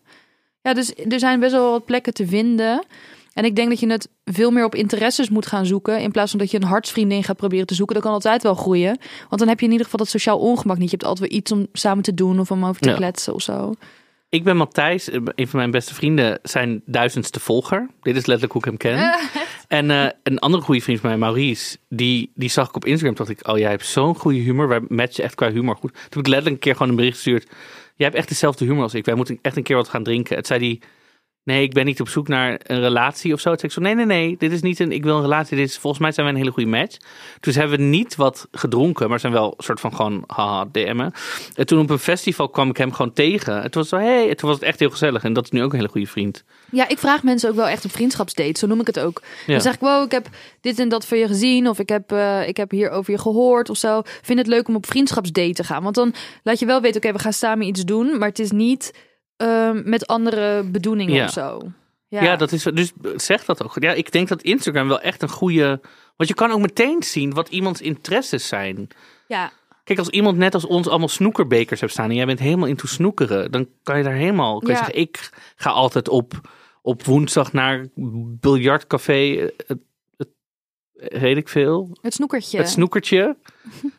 [0.67, 2.85] Ja, dus er zijn best wel wat plekken te vinden.
[3.33, 5.99] En ik denk dat je het veel meer op interesses moet gaan zoeken.
[5.99, 7.95] In plaats van dat je een hartsvriendin gaat proberen te zoeken.
[7.95, 8.97] Dat kan altijd wel groeien.
[9.29, 10.89] Want dan heb je in ieder geval dat sociaal ongemak niet.
[10.91, 12.95] Je hebt altijd wel iets om samen te doen of om over te Ja.
[12.95, 13.73] kletsen of zo.
[14.29, 17.89] Ik ben Matthijs, eh, een van mijn beste vrienden, zijn duizendste volger.
[18.01, 19.15] Dit is letterlijk hoe ik hem ken.
[19.67, 23.15] En eh, een andere goede vriend van mij, Maurice, die, die zag ik op Instagram.
[23.15, 24.67] dacht ik, oh jij hebt zo'n goede humor.
[24.67, 25.93] Wij matchen echt qua humor goed.
[25.93, 27.47] Toen heb ik letterlijk een keer gewoon een bericht gestuurd.
[27.97, 29.05] Jij hebt echt dezelfde humor als ik.
[29.05, 30.35] Wij moeten echt een keer wat gaan drinken.
[30.35, 30.89] Het zei hij,
[31.47, 33.49] nee, ik ben niet op zoek naar een relatie of zo.
[33.49, 35.57] Toen zei ik zo, nee, nee, nee, dit is niet een, ik wil een relatie.
[35.57, 36.97] Dit is, volgens mij zijn wij een hele goede match.
[37.39, 41.13] Dus hebben we niet wat gedronken, maar zijn wel een soort van gewoon, haha, DM'en.
[41.55, 43.55] En toen op een festival kwam ik hem gewoon tegen.
[43.55, 45.23] En toen was het zo, hey, en toen was het echt heel gezellig.
[45.23, 46.43] En dat is nu ook een hele goede vriend.
[46.71, 48.59] Ja, ik vraag mensen ook wel echt op vriendschapsdates.
[48.59, 49.21] Zo noem ik het ook.
[49.45, 49.53] Ja.
[49.53, 50.27] Dan zeg ik, wow, ik heb
[50.61, 51.67] dit en dat van je gezien.
[51.67, 54.01] Of ik heb, eh, ik heb hier over je gehoord of zo.
[54.21, 55.83] Vind het leuk om op vriendschapsdate te gaan.
[55.83, 56.13] Want dan
[56.43, 58.17] laat je wel weten, oké, we gaan samen iets doen.
[58.17, 58.91] Maar het is niet
[59.37, 61.25] ehm, met andere bedoelingen Ja.
[61.25, 61.59] of zo.
[62.09, 62.35] Ja.
[62.35, 63.75] dat is dus zeg dat ook.
[63.79, 65.79] Ja, ik denk dat Instagram wel echt een goede.
[66.15, 68.87] Want je kan ook meteen zien wat iemands interesses zijn.
[69.27, 69.51] ja.
[69.83, 72.87] Kijk, als iemand net als ons allemaal snoekerbekers hebt staan en jij bent helemaal into
[72.87, 74.59] snoekeren, dan kan je daar helemaal.
[74.59, 74.77] Kan je Ja.
[74.77, 76.33] zeggen, ik ga altijd op,
[76.81, 77.87] op woensdag naar
[78.39, 79.13] biljartcafé.
[79.13, 79.79] eh, Het,
[80.17, 80.29] het,
[81.21, 81.97] weet ik veel.
[82.01, 82.57] Het snoekertje.
[82.57, 83.37] Het snoekertje.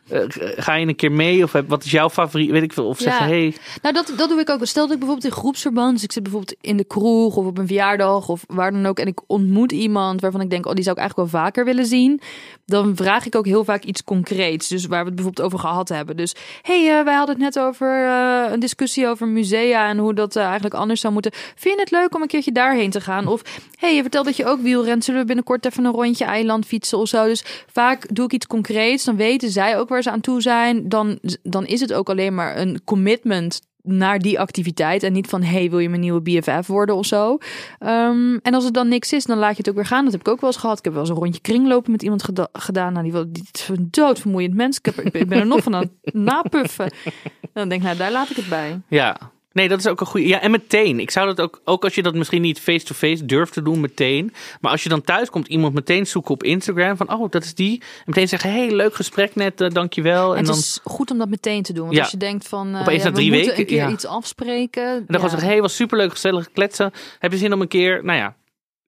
[0.09, 0.21] Eh,
[0.57, 1.43] ga je een keer mee?
[1.43, 2.49] Of heb- wat is jouw favoriet?
[2.51, 2.87] Weet ik veel.
[2.87, 3.03] Of Ja.
[3.03, 4.65] zeggen, hey, Nou, dat, dat doe ik ook.
[4.65, 7.57] Stel dat ik bijvoorbeeld in groepsverband, dus ik zit bijvoorbeeld in de kroeg of op
[7.57, 10.83] een verjaardag of waar dan ook, en ik ontmoet iemand waarvan ik denk, oh, die
[10.83, 12.21] zou ik eigenlijk wel vaker willen zien,
[12.65, 14.67] dan vraag ik ook heel vaak iets concreets.
[14.67, 16.17] Dus waar we het bijvoorbeeld over gehad hebben.
[16.17, 20.13] Dus, hey, eh, wij hadden het net over eh, een discussie over musea en hoe
[20.13, 21.31] dat eh, eigenlijk anders zou moeten.
[21.55, 23.27] Vind je het leuk om een keertje daarheen te gaan?
[23.27, 23.41] Of,
[23.79, 26.97] hey, je vertelt dat je ook wielrent, zullen we binnenkort even een rondje eiland fietsen
[26.97, 27.25] of zo?
[27.25, 30.89] Dus vaak doe ik iets concreets, dan weten zij ook waar ze aan toe zijn.
[30.89, 35.03] Dan, dan is het ook alleen maar een commitment naar die activiteit.
[35.03, 37.37] En niet van, hey, wil je mijn nieuwe BFF worden of zo.
[37.79, 40.03] Ehm, en als het dan niks is, dan laat je het ook weer gaan.
[40.03, 40.77] Dat heb ik ook wel eens gehad.
[40.77, 42.91] Ik heb wel eens een rondje kringlopen met iemand geda- gedaan.
[42.93, 44.77] Nou, die, was- een doodvermoeiend mens.
[44.77, 46.85] Ik, heb, ik ben- ik ben er nog van aan het napuffen.
[46.85, 47.11] En
[47.53, 48.79] dan denk ik, nou, daar laat ik het bij.
[48.87, 49.17] Ja.
[49.51, 50.27] Nee, dat is ook een goede.
[50.27, 50.99] Ja, en meteen.
[50.99, 54.33] Ik zou dat ook, ook als je dat misschien niet face-to-face durft te doen, meteen.
[54.61, 57.55] Maar als je dan thuis komt, iemand meteen zoeken op Instagram van, oh, dat is
[57.55, 57.79] die.
[57.81, 60.23] En meteen zeggen, hey, leuk gesprek net, uh, dankjewel.
[60.25, 61.83] En, En, het dan, is goed om dat meteen te doen.
[61.83, 62.01] Want Ja.
[62.01, 63.89] als je denkt van, uh, Opeens ja, na we drie moeten weken, een keer ja.
[63.89, 64.83] iets afspreken.
[64.83, 65.13] en dan Ja.
[65.13, 66.91] gewoon zeggen, hey, was superleuk, gezellig kletsen.
[67.19, 68.35] Heb je zin om een keer, nou ja,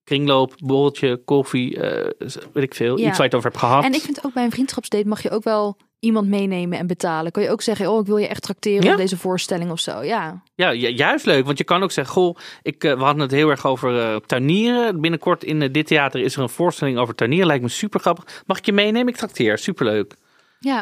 [0.03, 2.09] kringloop, borreltje, koffie, eh,
[2.53, 2.97] weet ik veel.
[2.99, 3.83] Iets waar je het over hebt gehad.
[3.83, 7.31] En ik vind ook bij een vriendschapsdate mag je ook wel iemand meenemen en betalen.
[7.31, 8.91] Kan je ook zeggen, oh, ik wil je echt trakteren Ja.
[8.91, 10.03] op deze voorstelling of zo.
[10.03, 10.43] Ja.
[10.55, 11.45] Ja, ju- juist leuk.
[11.45, 14.15] Want je kan ook zeggen, goh, ik, eh, we hadden het heel erg over eh,
[14.25, 15.01] tuinieren.
[15.01, 17.47] Binnenkort in eh, dit theater is er een voorstelling over tuinieren.
[17.47, 18.43] Lijkt me super grappig.
[18.45, 19.07] Mag ik je meenemen?
[19.13, 19.57] Ik trakteer.
[19.57, 20.13] Superleuk.
[20.59, 20.79] Ja.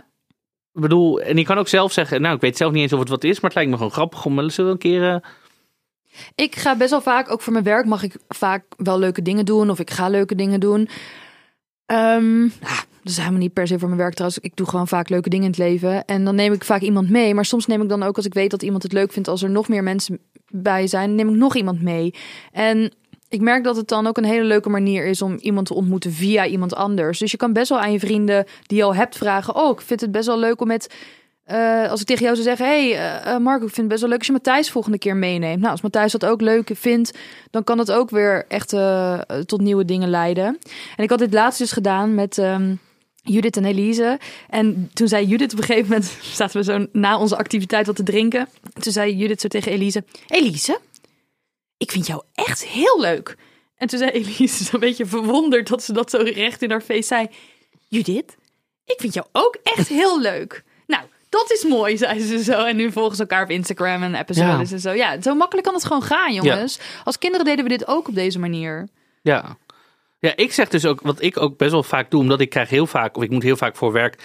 [0.73, 2.99] Ik bedoel, en je kan ook zelf zeggen, nou, ik weet zelf niet eens of
[2.99, 5.23] het wat is, maar het lijkt me gewoon grappig om zullen we een keer.
[6.35, 9.45] Ik ga best wel vaak, ook voor mijn werk, mag ik vaak wel leuke dingen
[9.45, 9.69] doen.
[9.69, 10.89] Of ik ga leuke dingen doen.
[11.85, 14.41] Ehm, nou, dat is helemaal niet per se voor mijn werk trouwens.
[14.41, 16.05] Ik doe gewoon vaak leuke dingen in het leven.
[16.05, 17.33] En dan neem ik vaak iemand mee.
[17.33, 19.43] Maar soms neem ik dan ook, als ik weet dat iemand het leuk vindt, als
[19.43, 20.19] er nog meer mensen
[20.51, 22.13] bij zijn, neem ik nog iemand mee.
[22.51, 22.91] En
[23.29, 26.11] ik merk dat het dan ook een hele leuke manier is om iemand te ontmoeten
[26.11, 27.19] via iemand anders.
[27.19, 29.81] Dus je kan best wel aan je vrienden die je al hebt vragen: Oh, ik
[29.81, 30.93] vind het best wel leuk om met.
[31.43, 34.09] eh, als ik tegen jou zou zeggen: Hey, eh, Marco, ik vind het best wel
[34.09, 35.59] leuk als je Matthijs volgende keer meeneemt.
[35.59, 37.17] Nou, als Matthijs dat ook leuk vindt,
[37.51, 38.69] dan kan dat ook weer echt
[39.45, 40.45] tot nieuwe dingen leiden.
[40.95, 42.37] En ik had dit laatst dus gedaan met.
[42.37, 42.75] ehm,
[43.23, 44.19] Judith en Elise.
[44.49, 47.95] En toen zei Judith op een gegeven moment, zaten we zo na onze activiteit wat
[47.95, 48.47] te drinken.
[48.79, 50.79] Toen zei Judith zo tegen Elise, Elise,
[51.77, 53.35] ik vind jou echt heel leuk.
[53.77, 57.01] En toen zei Elise zo'n beetje verwonderd dat ze dat zo recht in haar face
[57.07, 57.27] zei.
[57.87, 58.37] Judith,
[58.85, 60.63] ik vind jou ook echt heel leuk.
[60.87, 62.63] Nou, dat is mooi, zei ze zo.
[62.65, 64.59] En nu volgen ze elkaar op Instagram en Ja.
[64.59, 64.91] eens en zo.
[64.91, 66.79] Ja, zo makkelijk kan het gewoon gaan, jongens.
[67.03, 68.87] Als kinderen deden we dit ook op deze manier.
[69.21, 69.57] Ja.
[70.19, 72.69] Ja, ik zeg dus ook, wat ik ook best wel vaak doe, omdat ik krijg
[72.69, 74.15] heel vaak, of ik moet heel vaak voor werk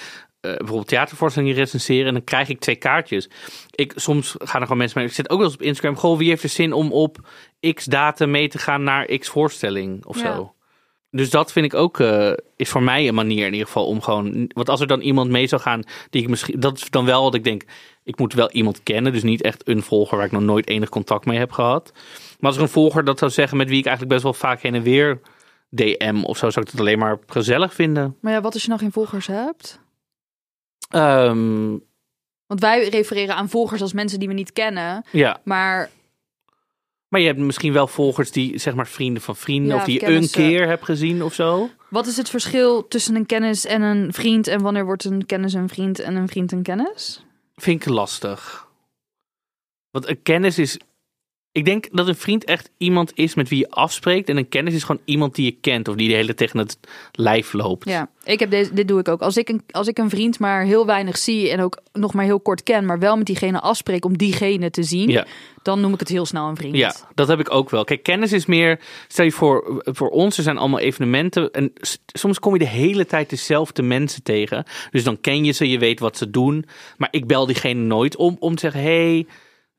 [0.41, 3.29] eh, bijvoorbeeld theatervoorstellingen recenseren en dan krijg ik twee kaartjes.
[3.71, 6.19] Ik, soms gaan er gewoon mensen mee, ik zit ook wel eens op Instagram, goh,
[6.19, 7.19] wie heeft er zin om op
[7.75, 10.35] x datum mee te gaan naar x voorstelling of Ja.
[10.35, 10.55] zo.
[11.11, 14.01] Dus dat vind ik ook, eh, is voor mij een manier in ieder geval om
[14.03, 17.05] gewoon, want als er dan iemand mee zou gaan, die ik misschien, dat is dan
[17.05, 17.63] wel wat ik denk,
[18.05, 20.89] ik moet wel iemand kennen, dus niet echt een volger waar ik nog nooit enig
[20.89, 21.93] contact mee heb gehad.
[22.39, 24.63] Maar als er een volger dat zou zeggen met wie ik eigenlijk best wel vaak
[24.63, 25.21] heen en weer
[25.75, 28.17] DM of zo, zou ik het alleen maar gezellig vinden.
[28.21, 29.81] Maar ja, wat als je nog geen volgers hebt?
[30.91, 31.69] Ehm,
[32.47, 35.05] Want wij refereren aan volgers als mensen die we niet kennen.
[35.13, 35.91] ja, Maar
[37.09, 39.95] maar je hebt misschien wel volgers die, zeg maar, vrienden van vrienden, Ja, of die
[39.95, 40.41] je een kennissen.
[40.49, 41.71] keer hebt gezien of zo.
[41.91, 44.47] wat is het verschil tussen een kennis en een vriend?
[44.47, 47.25] En wanneer wordt een kennis een vriend en een vriend een kennis?
[47.55, 48.69] Vind ik lastig.
[49.91, 50.79] Want een kennis is.
[51.55, 54.29] Ik denk dat een vriend echt iemand is met wie je afspreekt.
[54.29, 55.89] En een kennis is gewoon iemand die je kent.
[55.89, 56.79] Of die de hele tijd tegen het
[57.13, 57.89] lijf loopt.
[57.89, 59.21] Ja, ik heb deze, dit doe ik ook.
[59.21, 62.25] Als ik, een, als ik een vriend maar heel weinig zie en ook nog maar
[62.25, 65.27] heel kort ken, maar wel met diegene afspreek om diegene te zien, Ja.
[65.63, 66.77] dan noem ik het heel snel een vriend.
[66.77, 67.85] Ja, dat heb ik ook wel.
[67.85, 68.81] Kijk, kennis is meer.
[69.09, 71.51] Stel je voor, voor ons, er zijn allemaal evenementen.
[71.51, 71.73] En
[72.07, 74.65] soms kom je de hele tijd dezelfde mensen tegen.
[74.91, 76.65] Dus dan ken je ze, je weet wat ze doen.
[76.97, 79.27] Maar ik bel diegene nooit om om te zeggen: hey,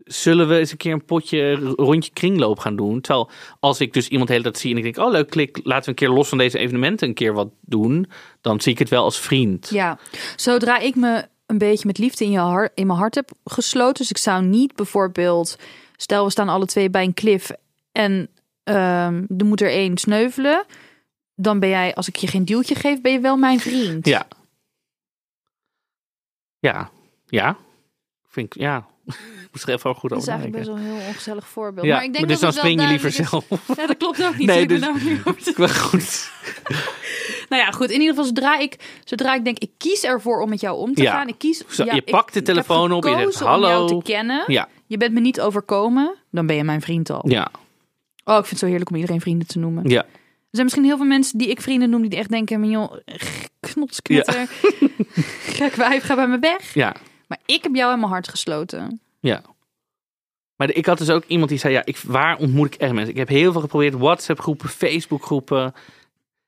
[0.06, 3.02] zullen we eens een keer een potje rondje kringloop gaan doen?
[3.02, 5.60] Terwijl als ik dus iemand de hele tijd zie en ik denk: oh leuk, klik,
[5.64, 8.08] laten we een keer los van deze evenementen een keer wat doen.
[8.42, 9.70] Dan zie ik het wel als vriend.
[9.70, 10.00] Ja,
[10.36, 13.96] zodra ik me een beetje met liefde in, je hart, in mijn hart heb gesloten.
[13.96, 15.58] Dus ik zou niet bijvoorbeeld,
[15.96, 17.52] stel we staan alle twee bij een klif
[17.92, 18.30] en
[18.64, 20.66] ehm, er moet er één sneuvelen.
[21.36, 24.06] Dan ben jij, als ik je geen duwtje geef, ben je wel mijn vriend.
[24.06, 24.28] Ja.
[26.60, 26.90] Ja.
[27.26, 27.58] Ja.
[28.28, 28.88] Vind ik, ja.
[29.56, 31.86] Moest er even goed Dat is over eigenlijk best wel een heel ongezellig voorbeeld.
[31.88, 33.46] Ja, maar ik denk dus dat dan wel spring je liever is- zelf.
[33.78, 34.48] Ja, dat klopt ook niet.
[34.50, 36.32] Nee, Ik ben dus- nou over Wel goed.
[37.50, 37.88] Nou ja, goed.
[37.90, 40.94] In ieder geval, zodra ik, zodra ik denk, ik kies ervoor om met jou om
[40.94, 41.12] te Ja.
[41.12, 41.28] gaan.
[41.28, 43.72] Ik kies, Zo, ja, je ik- pakt de telefoon op, je zegt, gekozen om jou
[43.74, 44.44] "Hallo." te kennen.
[44.48, 46.16] Ja, Je bent me niet overkomen.
[46.32, 47.30] Dan ben je mijn vriend al.
[47.30, 47.48] ja,
[48.24, 49.90] Oh, ik vind het zo heerlijk om iedereen vrienden te noemen.
[49.90, 50.02] ja.
[50.04, 52.94] Er zijn misschien heel veel mensen die ik vrienden noem, die echt denken, joh,
[53.60, 54.48] knotsknutter,
[55.40, 56.74] gek wijf, ga bij me weg.
[56.74, 56.96] Ja,
[57.28, 59.00] Maar ik heb jou in mijn hart gesloten.
[59.26, 59.42] Ja.
[60.56, 63.12] Maar ik had dus ook iemand die zei, ja, ik, waar ontmoet ik echt mensen?
[63.12, 65.74] Ik heb heel veel geprobeerd, WhatsApp groepen, Facebook groepen.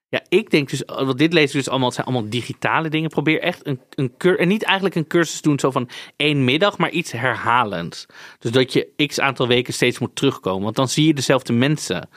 [0.09, 3.09] Ja, ik denk dus, want dit ik dus allemaal, het zijn allemaal digitale dingen.
[3.09, 6.77] Probeer echt een, een cur en niet eigenlijk een cursus doen zo van één middag,
[6.77, 8.05] maar iets herhalends.
[8.39, 12.09] Dus dat je x aantal weken steeds moet terugkomen, want dan zie je dezelfde mensen.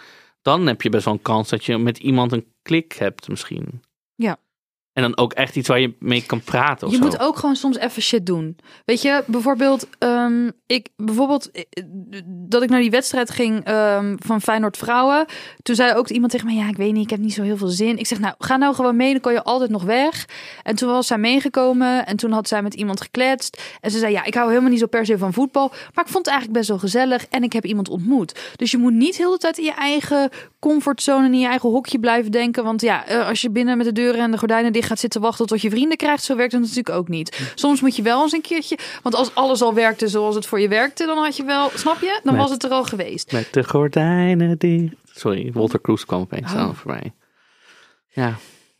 [0.43, 3.83] Dan heb je best wel een kans dat je met iemand een klik hebt misschien.
[4.15, 4.39] Ja.
[4.93, 7.05] En dan ook echt iets waar je mee kan praten of je zo.
[7.05, 8.57] moet ook gewoon soms even shit doen.
[8.85, 11.63] Weet je, bijvoorbeeld, ehm, ik, bijvoorbeeld eh,
[12.27, 15.25] dat ik naar die wedstrijd ging ehm, van Feyenoord Vrouwen.
[15.63, 17.57] Toen zei ook iemand tegen mij, ja, ik weet niet, ik heb niet zo heel
[17.57, 17.99] veel zin.
[17.99, 20.29] Ik zeg, nou, ga nou gewoon mee, dan kan je altijd nog weg.
[20.63, 23.63] En toen was zij meegekomen en toen had zij met iemand gekletst.
[23.81, 25.69] En ze zei, ja, ik hou helemaal niet zo per se van voetbal.
[25.69, 28.41] Maar ik vond het eigenlijk best wel gezellig en ik heb iemand ontmoet.
[28.57, 31.71] Dus je moet niet heel de tijd in je eigen comfortzone en in je eigen
[31.71, 32.65] hokje blijven denken.
[32.65, 35.21] Want ja, eh, als je binnen met de deuren en de gordijnen dicht gaat zitten
[35.21, 37.53] wachten tot je vrienden krijgt, zo werkt het natuurlijk ook niet.
[37.55, 40.61] Soms moet je wel eens een keertje, want als alles al werkte zoals het voor
[40.61, 42.21] je werkte, dan had je wel, snap je?
[42.23, 43.33] Dan Met- was het er al geweest.
[43.33, 44.95] Met de gordijnen dicht.
[45.15, 46.59] Sorry, Walter Kroes kwam opeens Oh.
[46.59, 47.13] aan voor mij.
[48.13, 48.35] Ja,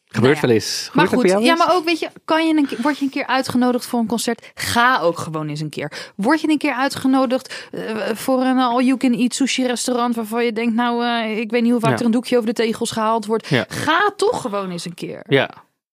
[0.07, 0.41] gebeurt Nou ja.
[0.41, 0.91] wel eens.
[0.93, 3.11] Maar Gebeurt goed, ja, maar ook weet je, kan je een, keer- word je een
[3.11, 4.51] keer uitgenodigd voor een concert?
[4.55, 6.11] Ga ook gewoon eens een keer.
[6.17, 11.39] Word je een keer uitgenodigd eh, voor een all-you-can-eat sushi-restaurant waarvan je denkt, nou, eh,
[11.39, 11.99] ik weet niet hoe vaak Ja.
[11.99, 13.49] er een doekje over de tegels gehaald wordt.
[13.49, 13.65] Ja.
[13.69, 15.25] Ga toch gewoon eens een keer.
[15.29, 15.51] Ja,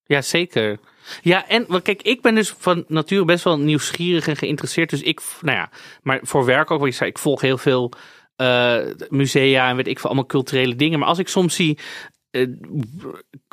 [0.08, 0.80] ja zeker.
[1.22, 4.90] Ja, en want kijk, ik ben dus van nature best wel nieuwsgierig en geïnteresseerd.
[4.90, 5.70] Dus ik, nou ja,
[6.04, 7.92] maar voor werk ook, wat ik zei, ik volg heel veel
[8.36, 8.78] eh,
[9.10, 11.00] musea en weet ik veel, allemaal culturele dingen.
[11.00, 11.78] Maar als ik soms zie
[12.32, 12.48] eh,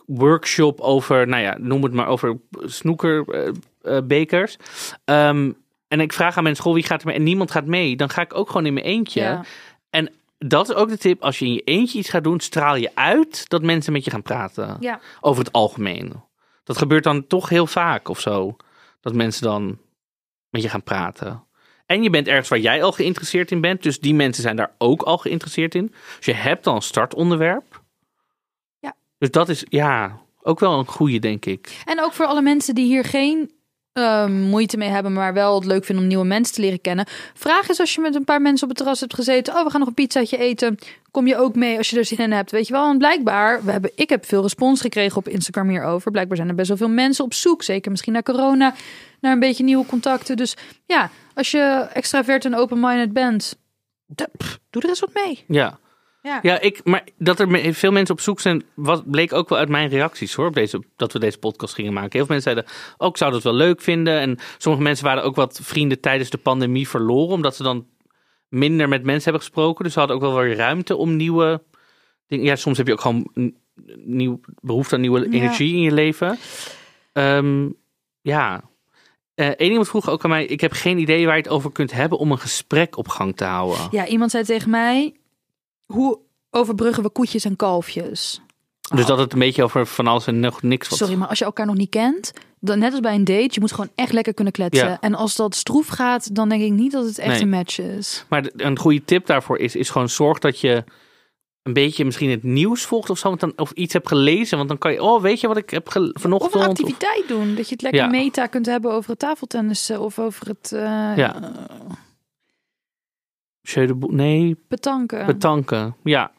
[0.07, 4.57] workshop over, nou ja, noem het maar over snoekerbekers.
[5.05, 5.51] Ehm
[5.95, 7.17] en ik vraag aan mensen, goh, wie gaat er mee?
[7.17, 7.97] En niemand gaat mee.
[7.97, 9.21] Dan ga ik ook gewoon in mijn eentje.
[9.21, 9.45] Ja.
[9.91, 11.23] En dat is ook de tip.
[11.23, 14.11] Als je in je eentje iets gaat doen, straal je uit dat mensen met je
[14.11, 14.77] gaan praten.
[14.81, 15.01] Ja.
[15.21, 16.13] Over het algemeen.
[16.65, 18.57] Dat gebeurt dan toch heel vaak of zo.
[19.01, 19.79] Dat mensen dan
[20.49, 21.45] met je gaan praten.
[21.87, 23.83] En je bent ergens waar jij al geïnteresseerd in bent.
[23.83, 25.95] Dus die mensen zijn daar ook al geïnteresseerd in.
[26.17, 27.83] Dus je hebt dan een startonderwerp.
[28.79, 28.97] Ja.
[29.19, 31.83] Dus dat is, ja, Ook wel een goede, denk ik.
[31.85, 33.54] En ook voor alle mensen die hier geen
[33.95, 37.07] eh, moeite mee hebben, maar wel het leuk vinden om nieuwe mensen te leren kennen.
[37.35, 39.55] Vraag eens als je met een paar mensen op het terras hebt gezeten.
[39.55, 40.79] Oh, we gaan nog een pizzaatje eten.
[41.11, 42.51] Kom je ook mee als je er zin in hebt.
[42.51, 46.11] Weet je wel, en blijkbaar, we hebben, ik heb veel respons gekregen op Instagram hierover.
[46.11, 48.75] Blijkbaar zijn er best wel veel mensen op zoek, zeker misschien na corona,
[49.21, 50.37] naar een beetje nieuwe contacten.
[50.37, 53.57] Dus ja, als je extravert en open-minded bent,
[54.71, 55.45] doe er eens wat mee.
[55.49, 55.79] Ja.
[56.25, 56.39] Ja.
[56.43, 59.69] Ja, ik, maar dat er veel mensen op zoek zijn, wat bleek ook wel uit
[59.69, 62.11] mijn reacties hoor, op deze, dat we deze podcast gingen maken.
[62.13, 64.21] Heel veel mensen zeiden, ook ik zou dat wel leuk vinden.
[64.21, 67.87] En sommige mensen waren ook wat vrienden tijdens de pandemie verloren, omdat ze dan
[68.49, 69.85] minder met mensen hebben gesproken.
[69.85, 71.63] Dus ze hadden ook wel weer ruimte om nieuwe
[72.27, 72.45] dingen.
[72.45, 73.53] Ja, soms heb je ook gewoon
[73.97, 75.31] nieuw, behoefte aan nieuwe Ja.
[75.31, 76.39] energie in je leven.
[77.13, 77.69] Ehm,
[78.21, 78.63] ja.
[79.35, 81.93] Eén iemand vroeg ook aan mij, ik heb geen idee waar je het over kunt
[81.93, 83.89] hebben om een gesprek op gang te houden.
[83.91, 85.15] Ja, iemand zei tegen mij,
[85.87, 86.19] hoe
[86.51, 88.41] overbruggen we koetjes en kalfjes?
[88.95, 90.99] Dus dat het een beetje over van alles en nog niks wat.
[90.99, 93.61] Sorry, maar als je elkaar nog niet kent, dan net als bij een date, je
[93.61, 94.89] moet gewoon echt lekker kunnen kletsen.
[94.89, 94.99] Ja.
[95.01, 97.41] En als dat stroef gaat, dan denk ik niet dat het echt Nee.
[97.41, 98.25] een match is.
[98.29, 100.85] Maar een goede tip daarvoor is, is gewoon zorg dat je
[101.63, 103.29] een beetje misschien het nieuws volgt of zo.
[103.29, 104.57] Want dan, of iets hebt gelezen.
[104.57, 106.43] Want dan kan je, oh weet je wat ik heb vanochtend.
[106.43, 108.07] Of een of- activiteit doen, dat je het lekker Ja.
[108.09, 110.81] meta kunt hebben over het tafeltennissen of over het eh
[111.17, 111.53] Ja.
[113.65, 115.27] Jeu nee, betanken.
[115.27, 115.97] betanken.
[116.03, 116.33] Ja.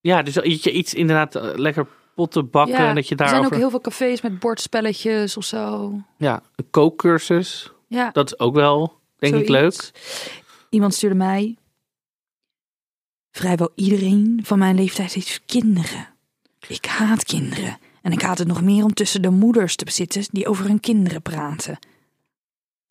[0.00, 2.76] Ja, dus dat je iets inderdaad eh, lekker potten bakken.
[2.76, 3.52] Ja, en dat je er zijn daarover...
[3.52, 5.94] ook heel veel cafés met bordspelletjes of zo.
[6.16, 7.72] Ja, een kookcursus.
[7.86, 9.90] Ja, Dat is ook wel, denk ik, leuk.
[10.68, 11.56] Iemand stuurde mij.
[13.30, 16.08] Vrijwel iedereen van mijn leeftijd heeft kinderen.
[16.68, 17.78] Ik haat kinderen.
[18.02, 20.80] En ik haat het nog meer om tussen de moeders te zitten die over hun
[20.80, 21.78] kinderen praten.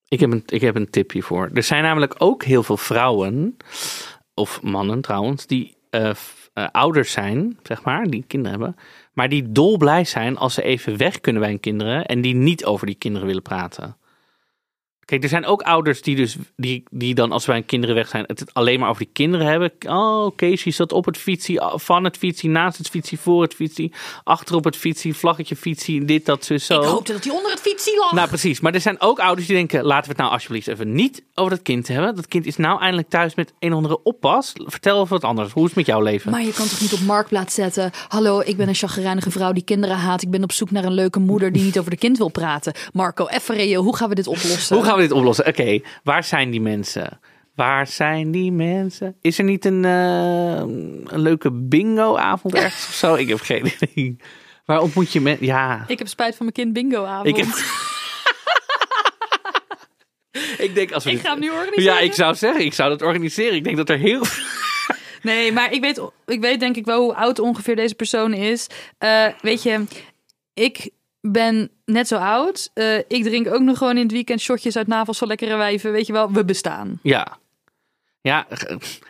[0.09, 1.49] Ik heb, een, ik heb een tip hiervoor.
[1.53, 3.57] Er zijn namelijk ook heel veel vrouwen,
[4.33, 8.75] of mannen trouwens, die eh, f- eh, ouders zijn, zeg maar, die kinderen hebben.
[9.13, 12.65] Maar die dolblij zijn als ze even weg kunnen bij hun kinderen en die niet
[12.65, 13.97] over die kinderen willen praten.
[15.09, 18.07] Kijk, er zijn ook ouders die dus die, die dan als wij hun kinderen weg
[18.07, 19.71] zijn, het alleen maar over die kinderen hebben.
[19.87, 23.93] Oh, Casey zat op het fietsie, van het fietsie, naast het fietsie, voor het fietsie,
[24.23, 26.81] achter op het fietsie, vlaggetje fietsie, dit, dat, zo, zo.
[26.81, 28.11] Ik hoopte dat hij onder het fietsie lag.
[28.11, 28.59] Nou, precies.
[28.59, 31.51] Maar er zijn ook ouders die denken: laten we het nou alsjeblieft even niet over
[31.51, 32.15] dat kind hebben.
[32.15, 34.53] Dat kind is nou eindelijk thuis met een of andere oppas.
[34.55, 35.51] Vertel over wat anders.
[35.51, 36.31] Hoe is het met jouw leven?
[36.31, 37.91] Maar je kan toch niet op marktplaats zetten.
[38.07, 40.21] Hallo, ik ben een chagrijnige vrouw die kinderen haat.
[40.21, 42.73] Ik ben op zoek naar een leuke moeder die niet over de kind wil praten.
[42.93, 44.75] Marco, even hoe gaan we dit oplossen?
[44.75, 45.47] Hoe gaan we dit oplossen?
[45.47, 47.19] Oké, waar zijn die mensen?
[47.55, 49.15] Waar zijn die mensen?
[49.21, 50.55] Is er niet een, eh,
[51.05, 53.15] een leuke bingo-avond ergens of zo?
[53.15, 54.15] Ik heb geen idee.
[54.65, 55.45] Waar ontmoet je mensen?
[55.45, 57.27] Ja, Ik heb spijt van mijn kind bingo avond.
[57.27, 57.47] ik heb.
[60.65, 61.11] ik denk als we.
[61.11, 61.83] Ik ga hem nu organiseren.
[61.93, 63.55] Ja, ik zou zeggen, ik zou dat organiseren.
[63.55, 64.23] Ik denk dat er heel.
[65.21, 68.67] Nee, maar ik weet, ik weet denk ik wel hoe oud ongeveer deze persoon is.
[68.97, 69.83] Eh, weet je,
[70.53, 70.89] ik
[71.21, 72.71] ben net zo oud.
[72.73, 75.91] Eh, ik drink ook nog gewoon in het weekend shotjes uit navels van lekkere wijven.
[75.91, 76.99] Weet je wel, we bestaan.
[77.03, 77.37] Ja.
[78.21, 78.47] Ja,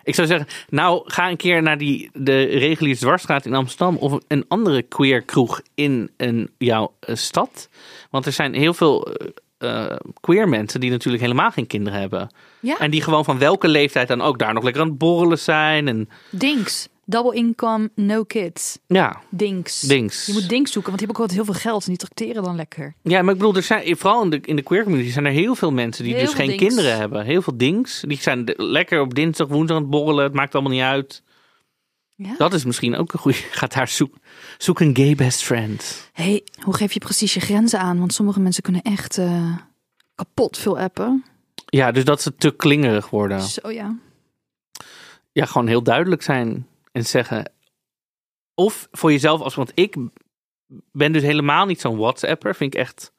[0.04, 4.20] ik zou zeggen, nou ga een keer naar die, de reguliere dwarsstraat in Amsterdam of
[4.28, 7.70] een andere queer kroeg in een, jouw eh, stad.
[8.10, 9.16] Want er zijn heel veel
[9.58, 12.30] eh, queer mensen die natuurlijk helemaal geen kinderen hebben.
[12.60, 15.40] Ja, En die gewoon van welke leeftijd dan ook daar nog lekker aan het borrelen
[15.40, 15.88] zijn.
[15.88, 16.88] En Dinks.
[17.10, 18.80] Double income, no kids.
[18.88, 19.82] ja, Dinks.
[19.82, 20.26] dings.
[20.26, 22.44] Je moet Dinks zoeken, want die hebben ook altijd heel veel geld en die tracteren
[22.44, 22.96] dan lekker.
[23.02, 25.32] Ja, maar ik bedoel, er zijn, vooral in de, in de queer community zijn er
[25.32, 27.26] heel veel mensen die Heel dus geen kinderen hebben.
[27.26, 28.04] Heel veel dings.
[28.08, 30.24] Die zijn de- lekker op dinsdag, woensdag aan het borrelen.
[30.24, 31.24] Het maakt allemaal niet uit.
[32.16, 32.36] Ja?
[32.38, 33.38] Dat is misschien ook een goede.
[33.52, 34.16] Gaat daar zoek,
[34.58, 36.10] zoek een gay best friend.
[36.14, 38.00] hey, hoe geef je precies je grenzen aan?
[38.00, 39.56] Want sommige mensen kunnen echt eh,
[40.16, 41.24] kapot veel appen.
[41.66, 43.42] Ja, dus dat ze te klingerig worden.
[43.42, 43.96] Zo ja.
[45.32, 47.52] Ja, gewoon heel duidelijk zijn en zeggen.
[48.56, 49.96] Of voor jezelf als, want ik
[50.92, 52.56] ben dus helemaal niet zo'n WhatsApper.
[52.56, 53.12] Vind ik echt,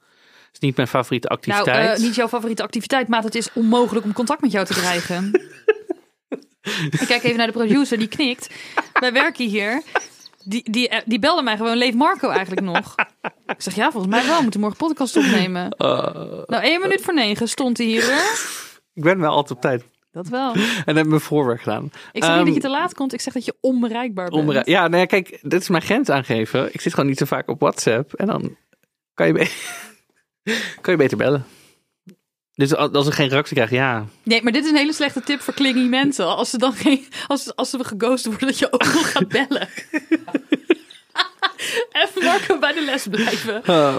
[0.53, 1.99] is niet mijn favoriete Nou, activiteit.
[1.99, 5.31] eh, niet jouw favoriete activiteit, maar het is onmogelijk om contact met jou te krijgen.
[7.01, 8.55] ik kijk even naar de producer, die knikt.
[8.93, 9.83] Wij werken hier.
[10.45, 12.95] Die, die, eh, die belde mij gewoon, leeft Marco eigenlijk nog?
[13.47, 14.37] Ik zeg, ja, volgens mij wel.
[14.37, 15.71] We moeten morgen podcast opnemen.
[15.71, 16.15] Eh,
[16.47, 18.05] Nou, één minuut voor negen stond hij hier.
[18.05, 18.39] hoor.
[18.95, 19.85] ik ben wel altijd op tijd.
[20.13, 20.55] Dat wel.
[20.85, 21.85] En heb mijn voorwerk gedaan.
[21.85, 23.13] Ik zeg niet Ehm, dat je te laat komt.
[23.13, 24.43] Ik zeg dat je onbereikbaar bent.
[24.43, 26.75] Omre- ja, kijk, dit is mijn grens aangeven.
[26.75, 28.13] Ik zit gewoon niet zo vaak op WhatsApp.
[28.15, 28.57] En dan
[29.15, 29.51] kan je, be-
[30.81, 31.45] kan je beter bellen.
[32.55, 34.07] Dus als ik geen reactie krijg, ja.
[34.23, 36.27] Nee, maar dit is een hele slechte tip voor klingy mensen.
[36.37, 39.69] Als ze dan geen, als, als ze geghost worden, dat je ook nog gaat bellen.
[41.93, 43.65] Even Marco bij de les blijven.
[43.65, 43.97] Eh,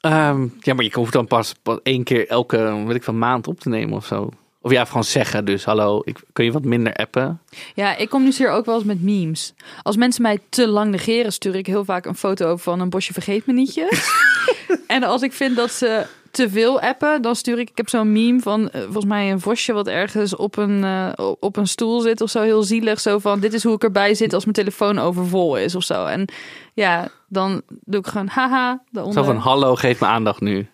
[0.00, 3.46] ehm, ja, maar je hoeft dan pas, pas één keer elke weet ik, van maand
[3.48, 4.30] op te nemen of zo.
[4.64, 7.40] Of ja, gewoon zeggen dus, hallo, ik, kun je wat minder appen?
[7.74, 9.54] Ja, ik communiceer ook wel eens met memes.
[9.82, 13.12] Als mensen mij te lang negeren, stuur ik heel vaak een foto van een bosje
[13.12, 14.10] vergeet me nietjes.
[14.86, 17.70] en als ik vind dat ze te veel appen, dan stuur ik...
[17.70, 21.30] Ik heb zo'n meme van eh, volgens mij een vosje wat ergens op een, eh,
[21.40, 22.42] op een stoel zit of zo.
[22.42, 23.00] Heel zielig.
[23.00, 26.06] Zo van, dit is hoe ik erbij zit als mijn telefoon overvol is of zo.
[26.06, 26.28] En
[26.74, 28.82] ja, dan doe ik gewoon haha.
[28.90, 29.24] Daaronder.
[29.24, 30.68] Zo van, hallo, geef me aandacht nu.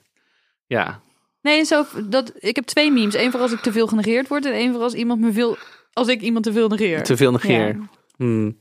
[0.67, 1.01] Ja,
[1.43, 3.15] Nee, zo, dat, ik heb twee memes.
[3.15, 5.57] Eén voor als ik te veel genegeerd word en één voor als iemand me veel...
[5.93, 7.03] Als ik iemand te veel negeer.
[7.03, 7.67] te veel negeer.
[7.67, 7.77] Ja.
[8.17, 8.59] Hmm,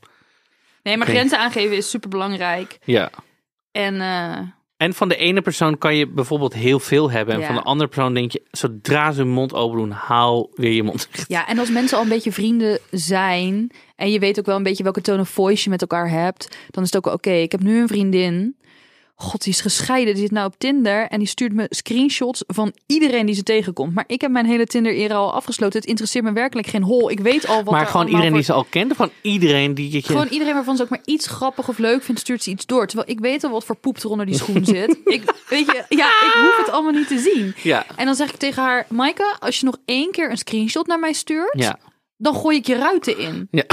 [0.82, 2.78] Nee, maar grenzen aangeven is super belangrijk.
[2.84, 3.10] ja.
[3.72, 4.38] En eh,
[4.76, 7.34] En van de ene persoon kan je bijvoorbeeld heel veel hebben.
[7.34, 7.46] En Ja.
[7.46, 10.82] van de andere persoon denk je, zodra ze hun mond open doen, haal weer je
[10.82, 11.08] mond.
[11.26, 14.62] ja, en als mensen al een beetje vrienden zijn en je weet ook wel een
[14.62, 17.30] beetje welke tone of voice je met elkaar hebt, dan is het ook oké.
[17.30, 18.56] ik heb nu een vriendin.
[19.22, 20.14] God, die is gescheiden.
[20.14, 23.94] Die zit nou op Tinder en die stuurt me screenshots van iedereen die ze tegenkomt.
[23.94, 25.78] Maar ik heb mijn hele Tinder-era al afgesloten.
[25.78, 27.10] Het interesseert me werkelijk geen hol.
[27.10, 29.92] Ik weet al wat maar gewoon iedereen die ze al kent, of van iedereen die
[29.92, 30.02] je...
[30.02, 32.86] Gewoon iedereen waarvan ze ook maar iets grappig of leuk vindt, stuurt ze iets door.
[32.86, 34.98] Terwijl ik weet al wat voor poep er onder die schoen zit.
[35.04, 37.54] Ik, weet je, ja, ik hoef het allemaal niet te zien.
[37.62, 40.86] Ja, En dan zeg ik tegen haar, Maaike, als je nog één keer een screenshot
[40.86, 41.78] naar mij stuurt, ja.
[42.16, 43.48] dan gooi ik je ruiten in.
[43.50, 43.64] Ja.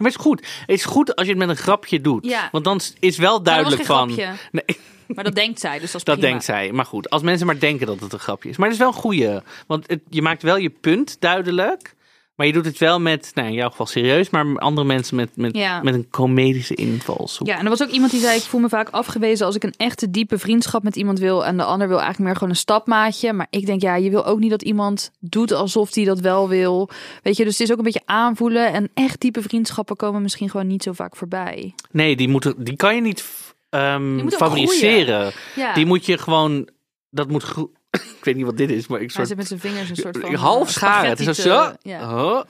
[0.00, 0.40] Maar het is goed.
[0.40, 2.24] Het is goed als je het met een grapje doet.
[2.24, 2.48] Ja.
[2.52, 4.12] Want dan is wel duidelijk van...
[4.12, 4.32] grapje.
[4.52, 6.30] Nee, Maar dat denkt zij, dus dat is dat prima.
[6.30, 6.72] denkt zij.
[6.72, 8.56] Maar goed, als mensen maar denken dat het een grapje is.
[8.56, 9.38] Maar het is wel een goeie.
[9.66, 11.94] Want het, je maakt wel je punt duidelijk.
[12.40, 15.36] Maar je doet het wel met, nou in jouw geval serieus, maar andere mensen met,
[15.36, 15.82] met, Ja.
[15.82, 17.46] met een comedische invalshoek.
[17.46, 19.62] Ja, en er was ook iemand die zei: Ik voel me vaak afgewezen als ik
[19.64, 21.44] een echte diepe vriendschap met iemand wil.
[21.44, 23.32] En de ander wil eigenlijk meer gewoon een stapmaatje.
[23.32, 26.48] Maar ik denk, ja, je wil ook niet dat iemand doet alsof hij dat wel
[26.48, 26.90] wil.
[27.22, 28.72] Weet je, dus het is ook een beetje aanvoelen.
[28.72, 31.74] En echt diepe vriendschappen komen misschien gewoon niet zo vaak voorbij.
[31.90, 33.24] Nee, die, moeten, die kan je niet
[33.70, 35.32] ehm Die moeten ook favoriseren.
[35.56, 36.68] Ja, Die moet je gewoon,
[37.10, 37.44] dat moet
[37.90, 39.96] Ik weet niet wat dit is, maar ik hij soort zit met zijn vingers een
[39.96, 40.34] soort van.
[40.34, 41.10] half eh, scharen.
[41.10, 41.72] Het is zo.
[41.82, 42.24] Ja.
[42.24, 42.42] Oh.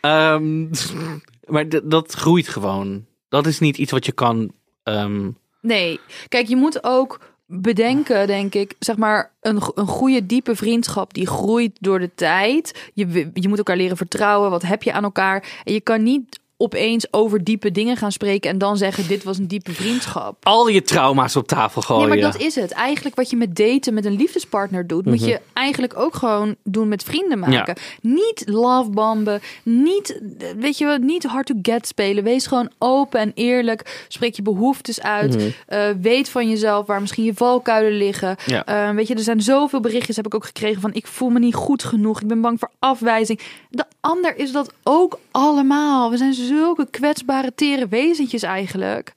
[0.00, 0.66] Ehm,
[1.52, 3.06] maar dat groeit gewoon.
[3.28, 4.52] Dat is niet iets wat je kan.
[4.82, 10.56] ehm, Nee, kijk, je moet ook bedenken, denk ik, zeg maar, een, een goede, diepe
[10.56, 12.90] vriendschap die groeit door de tijd.
[12.94, 14.50] Je, je moet elkaar leren vertrouwen.
[14.50, 15.60] Wat heb je aan elkaar?
[15.64, 19.38] En je kan niet opeens over diepe dingen gaan spreken en dan zeggen: Dit was
[19.38, 20.36] een diepe vriendschap.
[20.42, 22.08] al je trauma's op tafel gooien.
[22.08, 22.72] Nee, maar dat is het.
[22.72, 26.88] Eigenlijk wat je met daten met een liefdespartner doet, moet je eigenlijk ook gewoon doen
[26.88, 27.76] met vrienden maken.
[28.00, 30.20] Niet lovebomben, niet,
[30.58, 32.24] weet je wel, niet hard to get spelen.
[32.24, 34.04] Wees gewoon open en eerlijk.
[34.08, 35.54] Spreek je behoeftes uit.
[35.66, 38.36] Eh, weet van jezelf waar misschien je valkuilen liggen.
[38.46, 38.64] Ja.
[38.64, 41.38] Eh, weet je, er zijn zoveel berichtjes heb ik ook gekregen van ik voel me
[41.38, 42.20] niet goed genoeg.
[42.20, 43.40] Ik ben bang voor afwijzing.
[43.70, 46.10] De ander is dat ook allemaal.
[46.10, 49.12] We zijn zulke kwetsbare, tere wezentjes eigenlijk.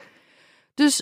[0.74, 1.02] Dus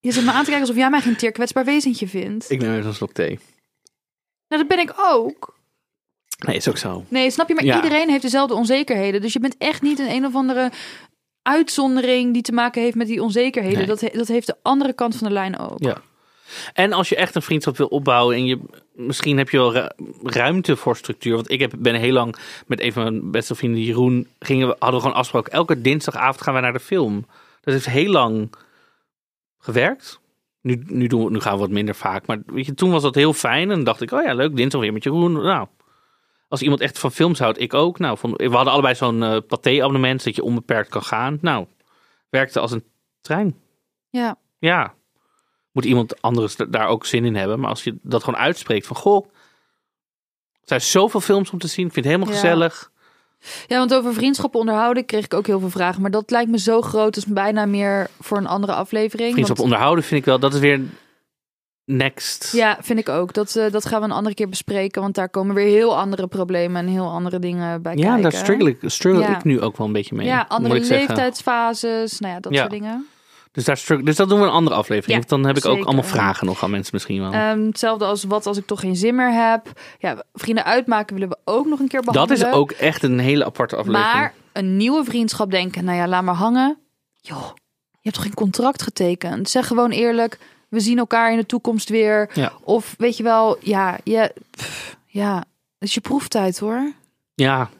[0.00, 2.50] je zit me aan te kijken alsof jij mij geen teer kwetsbaar wezentje vindt.
[2.50, 3.38] Ik neem even een slok thee.
[4.48, 5.56] Nou, dat ben ik ook.
[6.46, 7.04] Nee, is ook zo.
[7.08, 7.54] Nee, snap je?
[7.54, 7.76] Maar Ja.
[7.76, 9.20] iedereen heeft dezelfde onzekerheden.
[9.20, 10.70] Dus je bent echt niet een een of andere
[11.42, 13.78] uitzondering die te maken heeft met die onzekerheden.
[13.78, 13.86] Nee.
[13.86, 15.82] Dat, dat heeft de andere kant van de lijn ook.
[15.82, 16.02] Ja.
[16.72, 18.60] En als je echt een vriendschap wil opbouwen en je
[18.94, 19.88] misschien heb je wel ru-
[20.22, 21.34] ruimte voor structuur.
[21.34, 24.76] Want ik heb, ben heel lang met een van mijn beste vrienden, Jeroen, gingen we,
[24.78, 25.52] hadden we gewoon afgesproken.
[25.52, 27.26] Elke dinsdagavond gaan we naar de film.
[27.60, 28.52] Dat heeft heel lang
[29.58, 30.20] gewerkt.
[30.60, 32.26] Nu, nu, doen we, nu gaan we wat minder vaak.
[32.26, 33.70] Maar weet je, toen was dat heel fijn.
[33.70, 35.32] En dacht ik, oh ja, leuk, dinsdag weer met Jeroen.
[35.32, 35.66] Nou,
[36.48, 37.98] als iemand echt van films houdt, ik ook.
[37.98, 41.38] Nou, vond, we hadden allebei zo'n eh pathé-abonnement, dat je onbeperkt kan gaan.
[41.40, 41.66] Nou,
[42.30, 42.84] werkte als een
[43.20, 43.56] trein.
[44.10, 44.38] Ja.
[44.58, 44.94] Ja,
[45.74, 47.60] moet iemand anders da- daar ook zin in hebben.
[47.60, 49.24] Maar als je dat gewoon uitspreekt van, goh,
[50.52, 51.86] er zijn zoveel films om te zien.
[51.86, 52.40] Ik vind het helemaal Ja.
[52.40, 52.90] gezellig.
[53.66, 56.02] Ja, want over vriendschappen onderhouden kreeg ik ook heel veel vragen.
[56.02, 59.30] Maar dat lijkt me zo groot, dus bijna meer voor een andere aflevering.
[59.32, 60.80] Vriendschap Want- onderhouden vind ik wel, dat is weer
[61.84, 62.52] next.
[62.52, 63.32] Ja, vind ik ook.
[63.32, 65.02] Dat, eh, dat gaan we een andere keer bespreken.
[65.02, 68.22] Want daar komen weer heel andere problemen en heel andere dingen bij ja kijken.
[68.22, 69.36] daar struggle, ik, struggle Ja.
[69.36, 70.26] ik nu ook wel een beetje mee.
[70.26, 72.18] Ja, andere leeftijdsfases.
[72.20, 72.58] Nou ja, dat Ja.
[72.58, 73.06] soort dingen.
[73.54, 75.22] Dus, daar dus dat doen we een andere aflevering.
[75.22, 77.32] Ja, dan heb ik ook allemaal vragen nog aan mensen misschien wel.
[77.32, 79.80] Ehm, hetzelfde als wat als ik toch geen zin meer heb.
[79.98, 82.48] Ja, vrienden uitmaken willen we ook nog een keer dat behandelen.
[82.48, 84.12] is ook echt een hele aparte aflevering.
[84.12, 86.78] Maar een nieuwe vriendschap denken, nou ja, laat maar hangen.
[87.12, 87.50] Joh,
[87.90, 89.48] je hebt toch geen contract getekend?
[89.48, 90.38] Zeg gewoon eerlijk,
[90.68, 92.30] we zien elkaar in de toekomst weer.
[92.32, 92.52] Ja.
[92.62, 95.36] Of weet je wel, ja, je, pff, ja,
[95.78, 96.92] het is je proeftijd hoor.
[97.34, 97.70] Ja,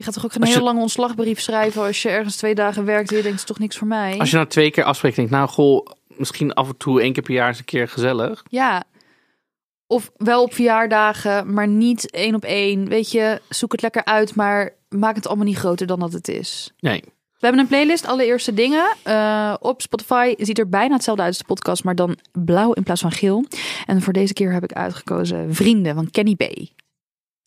[0.00, 2.84] Je gaat toch ook geen je- heel lange ontslagbrief schrijven als je ergens twee dagen
[2.84, 4.18] werkt en je denkt, het is toch niks voor mij?
[4.18, 5.86] als je nou twee keer afspreekt en denkt, nou goh,
[6.16, 8.42] misschien af en toe één keer per jaar eens een keer gezellig.
[8.48, 8.84] Ja.
[9.86, 12.88] Of wel op verjaardagen, maar niet één op één.
[12.88, 16.28] Weet je, zoek het lekker uit, maar maak het allemaal niet groter dan dat het
[16.28, 16.72] is.
[16.78, 17.00] Nee.
[17.38, 18.96] We hebben een playlist, allereerste dingen.
[19.02, 22.82] Eh, op Spotify ziet er bijna hetzelfde uit als de podcast, maar dan blauw in
[22.82, 23.44] plaats van geel.
[23.86, 26.42] En voor deze keer heb ik uitgekozen Vrienden van Kenny B.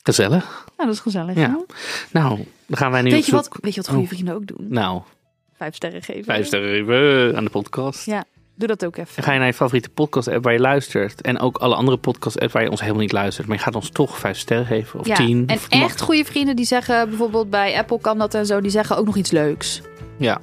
[0.04, 0.66] Nou, Gezellig.
[0.78, 1.36] dat is gezellig.
[1.36, 1.60] Ja.
[2.12, 4.10] Nou, dan gaan wij nu Weet, je wat, weet je wat goede Oh.
[4.10, 4.66] vrienden ook doen?
[4.70, 5.02] Nou,
[5.58, 6.24] Vijf sterren geven.
[6.24, 8.06] vijf sterren even aan de podcast.
[8.06, 8.24] Ja,
[8.56, 9.16] doe dat ook even.
[9.16, 11.22] Dan ga je naar je favoriete podcast app waar je luistert.
[11.22, 13.48] En ook alle andere podcast apps waar je ons helemaal niet luistert.
[13.48, 15.00] Maar je gaat ons toch vijf sterren geven.
[15.00, 15.44] Of ja, tien.
[15.48, 18.72] en of echt goede vrienden die zeggen, bijvoorbeeld bij Apple kan dat en zo, die
[18.72, 19.82] zeggen ook nog iets leuks.
[20.18, 20.42] Ja.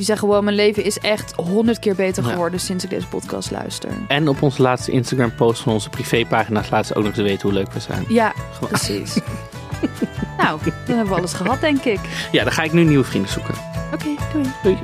[0.00, 2.30] Die zeggen gewoon, mijn leven is echt honderd keer beter Ja.
[2.30, 3.90] geworden sinds ik deze podcast luister.
[4.08, 7.42] En op onze laatste Instagram post van onze privépagina's laten ze ook nog te weten
[7.42, 8.04] hoe leuk we zijn.
[8.08, 9.14] Ja, Gewoon- precies.
[10.38, 12.00] nou, dan hebben we alles gehad, denk ik.
[12.32, 13.54] Ja, dan ga ik nu nieuwe vrienden zoeken.
[13.94, 14.44] Oké, doei.
[14.62, 14.78] Doei.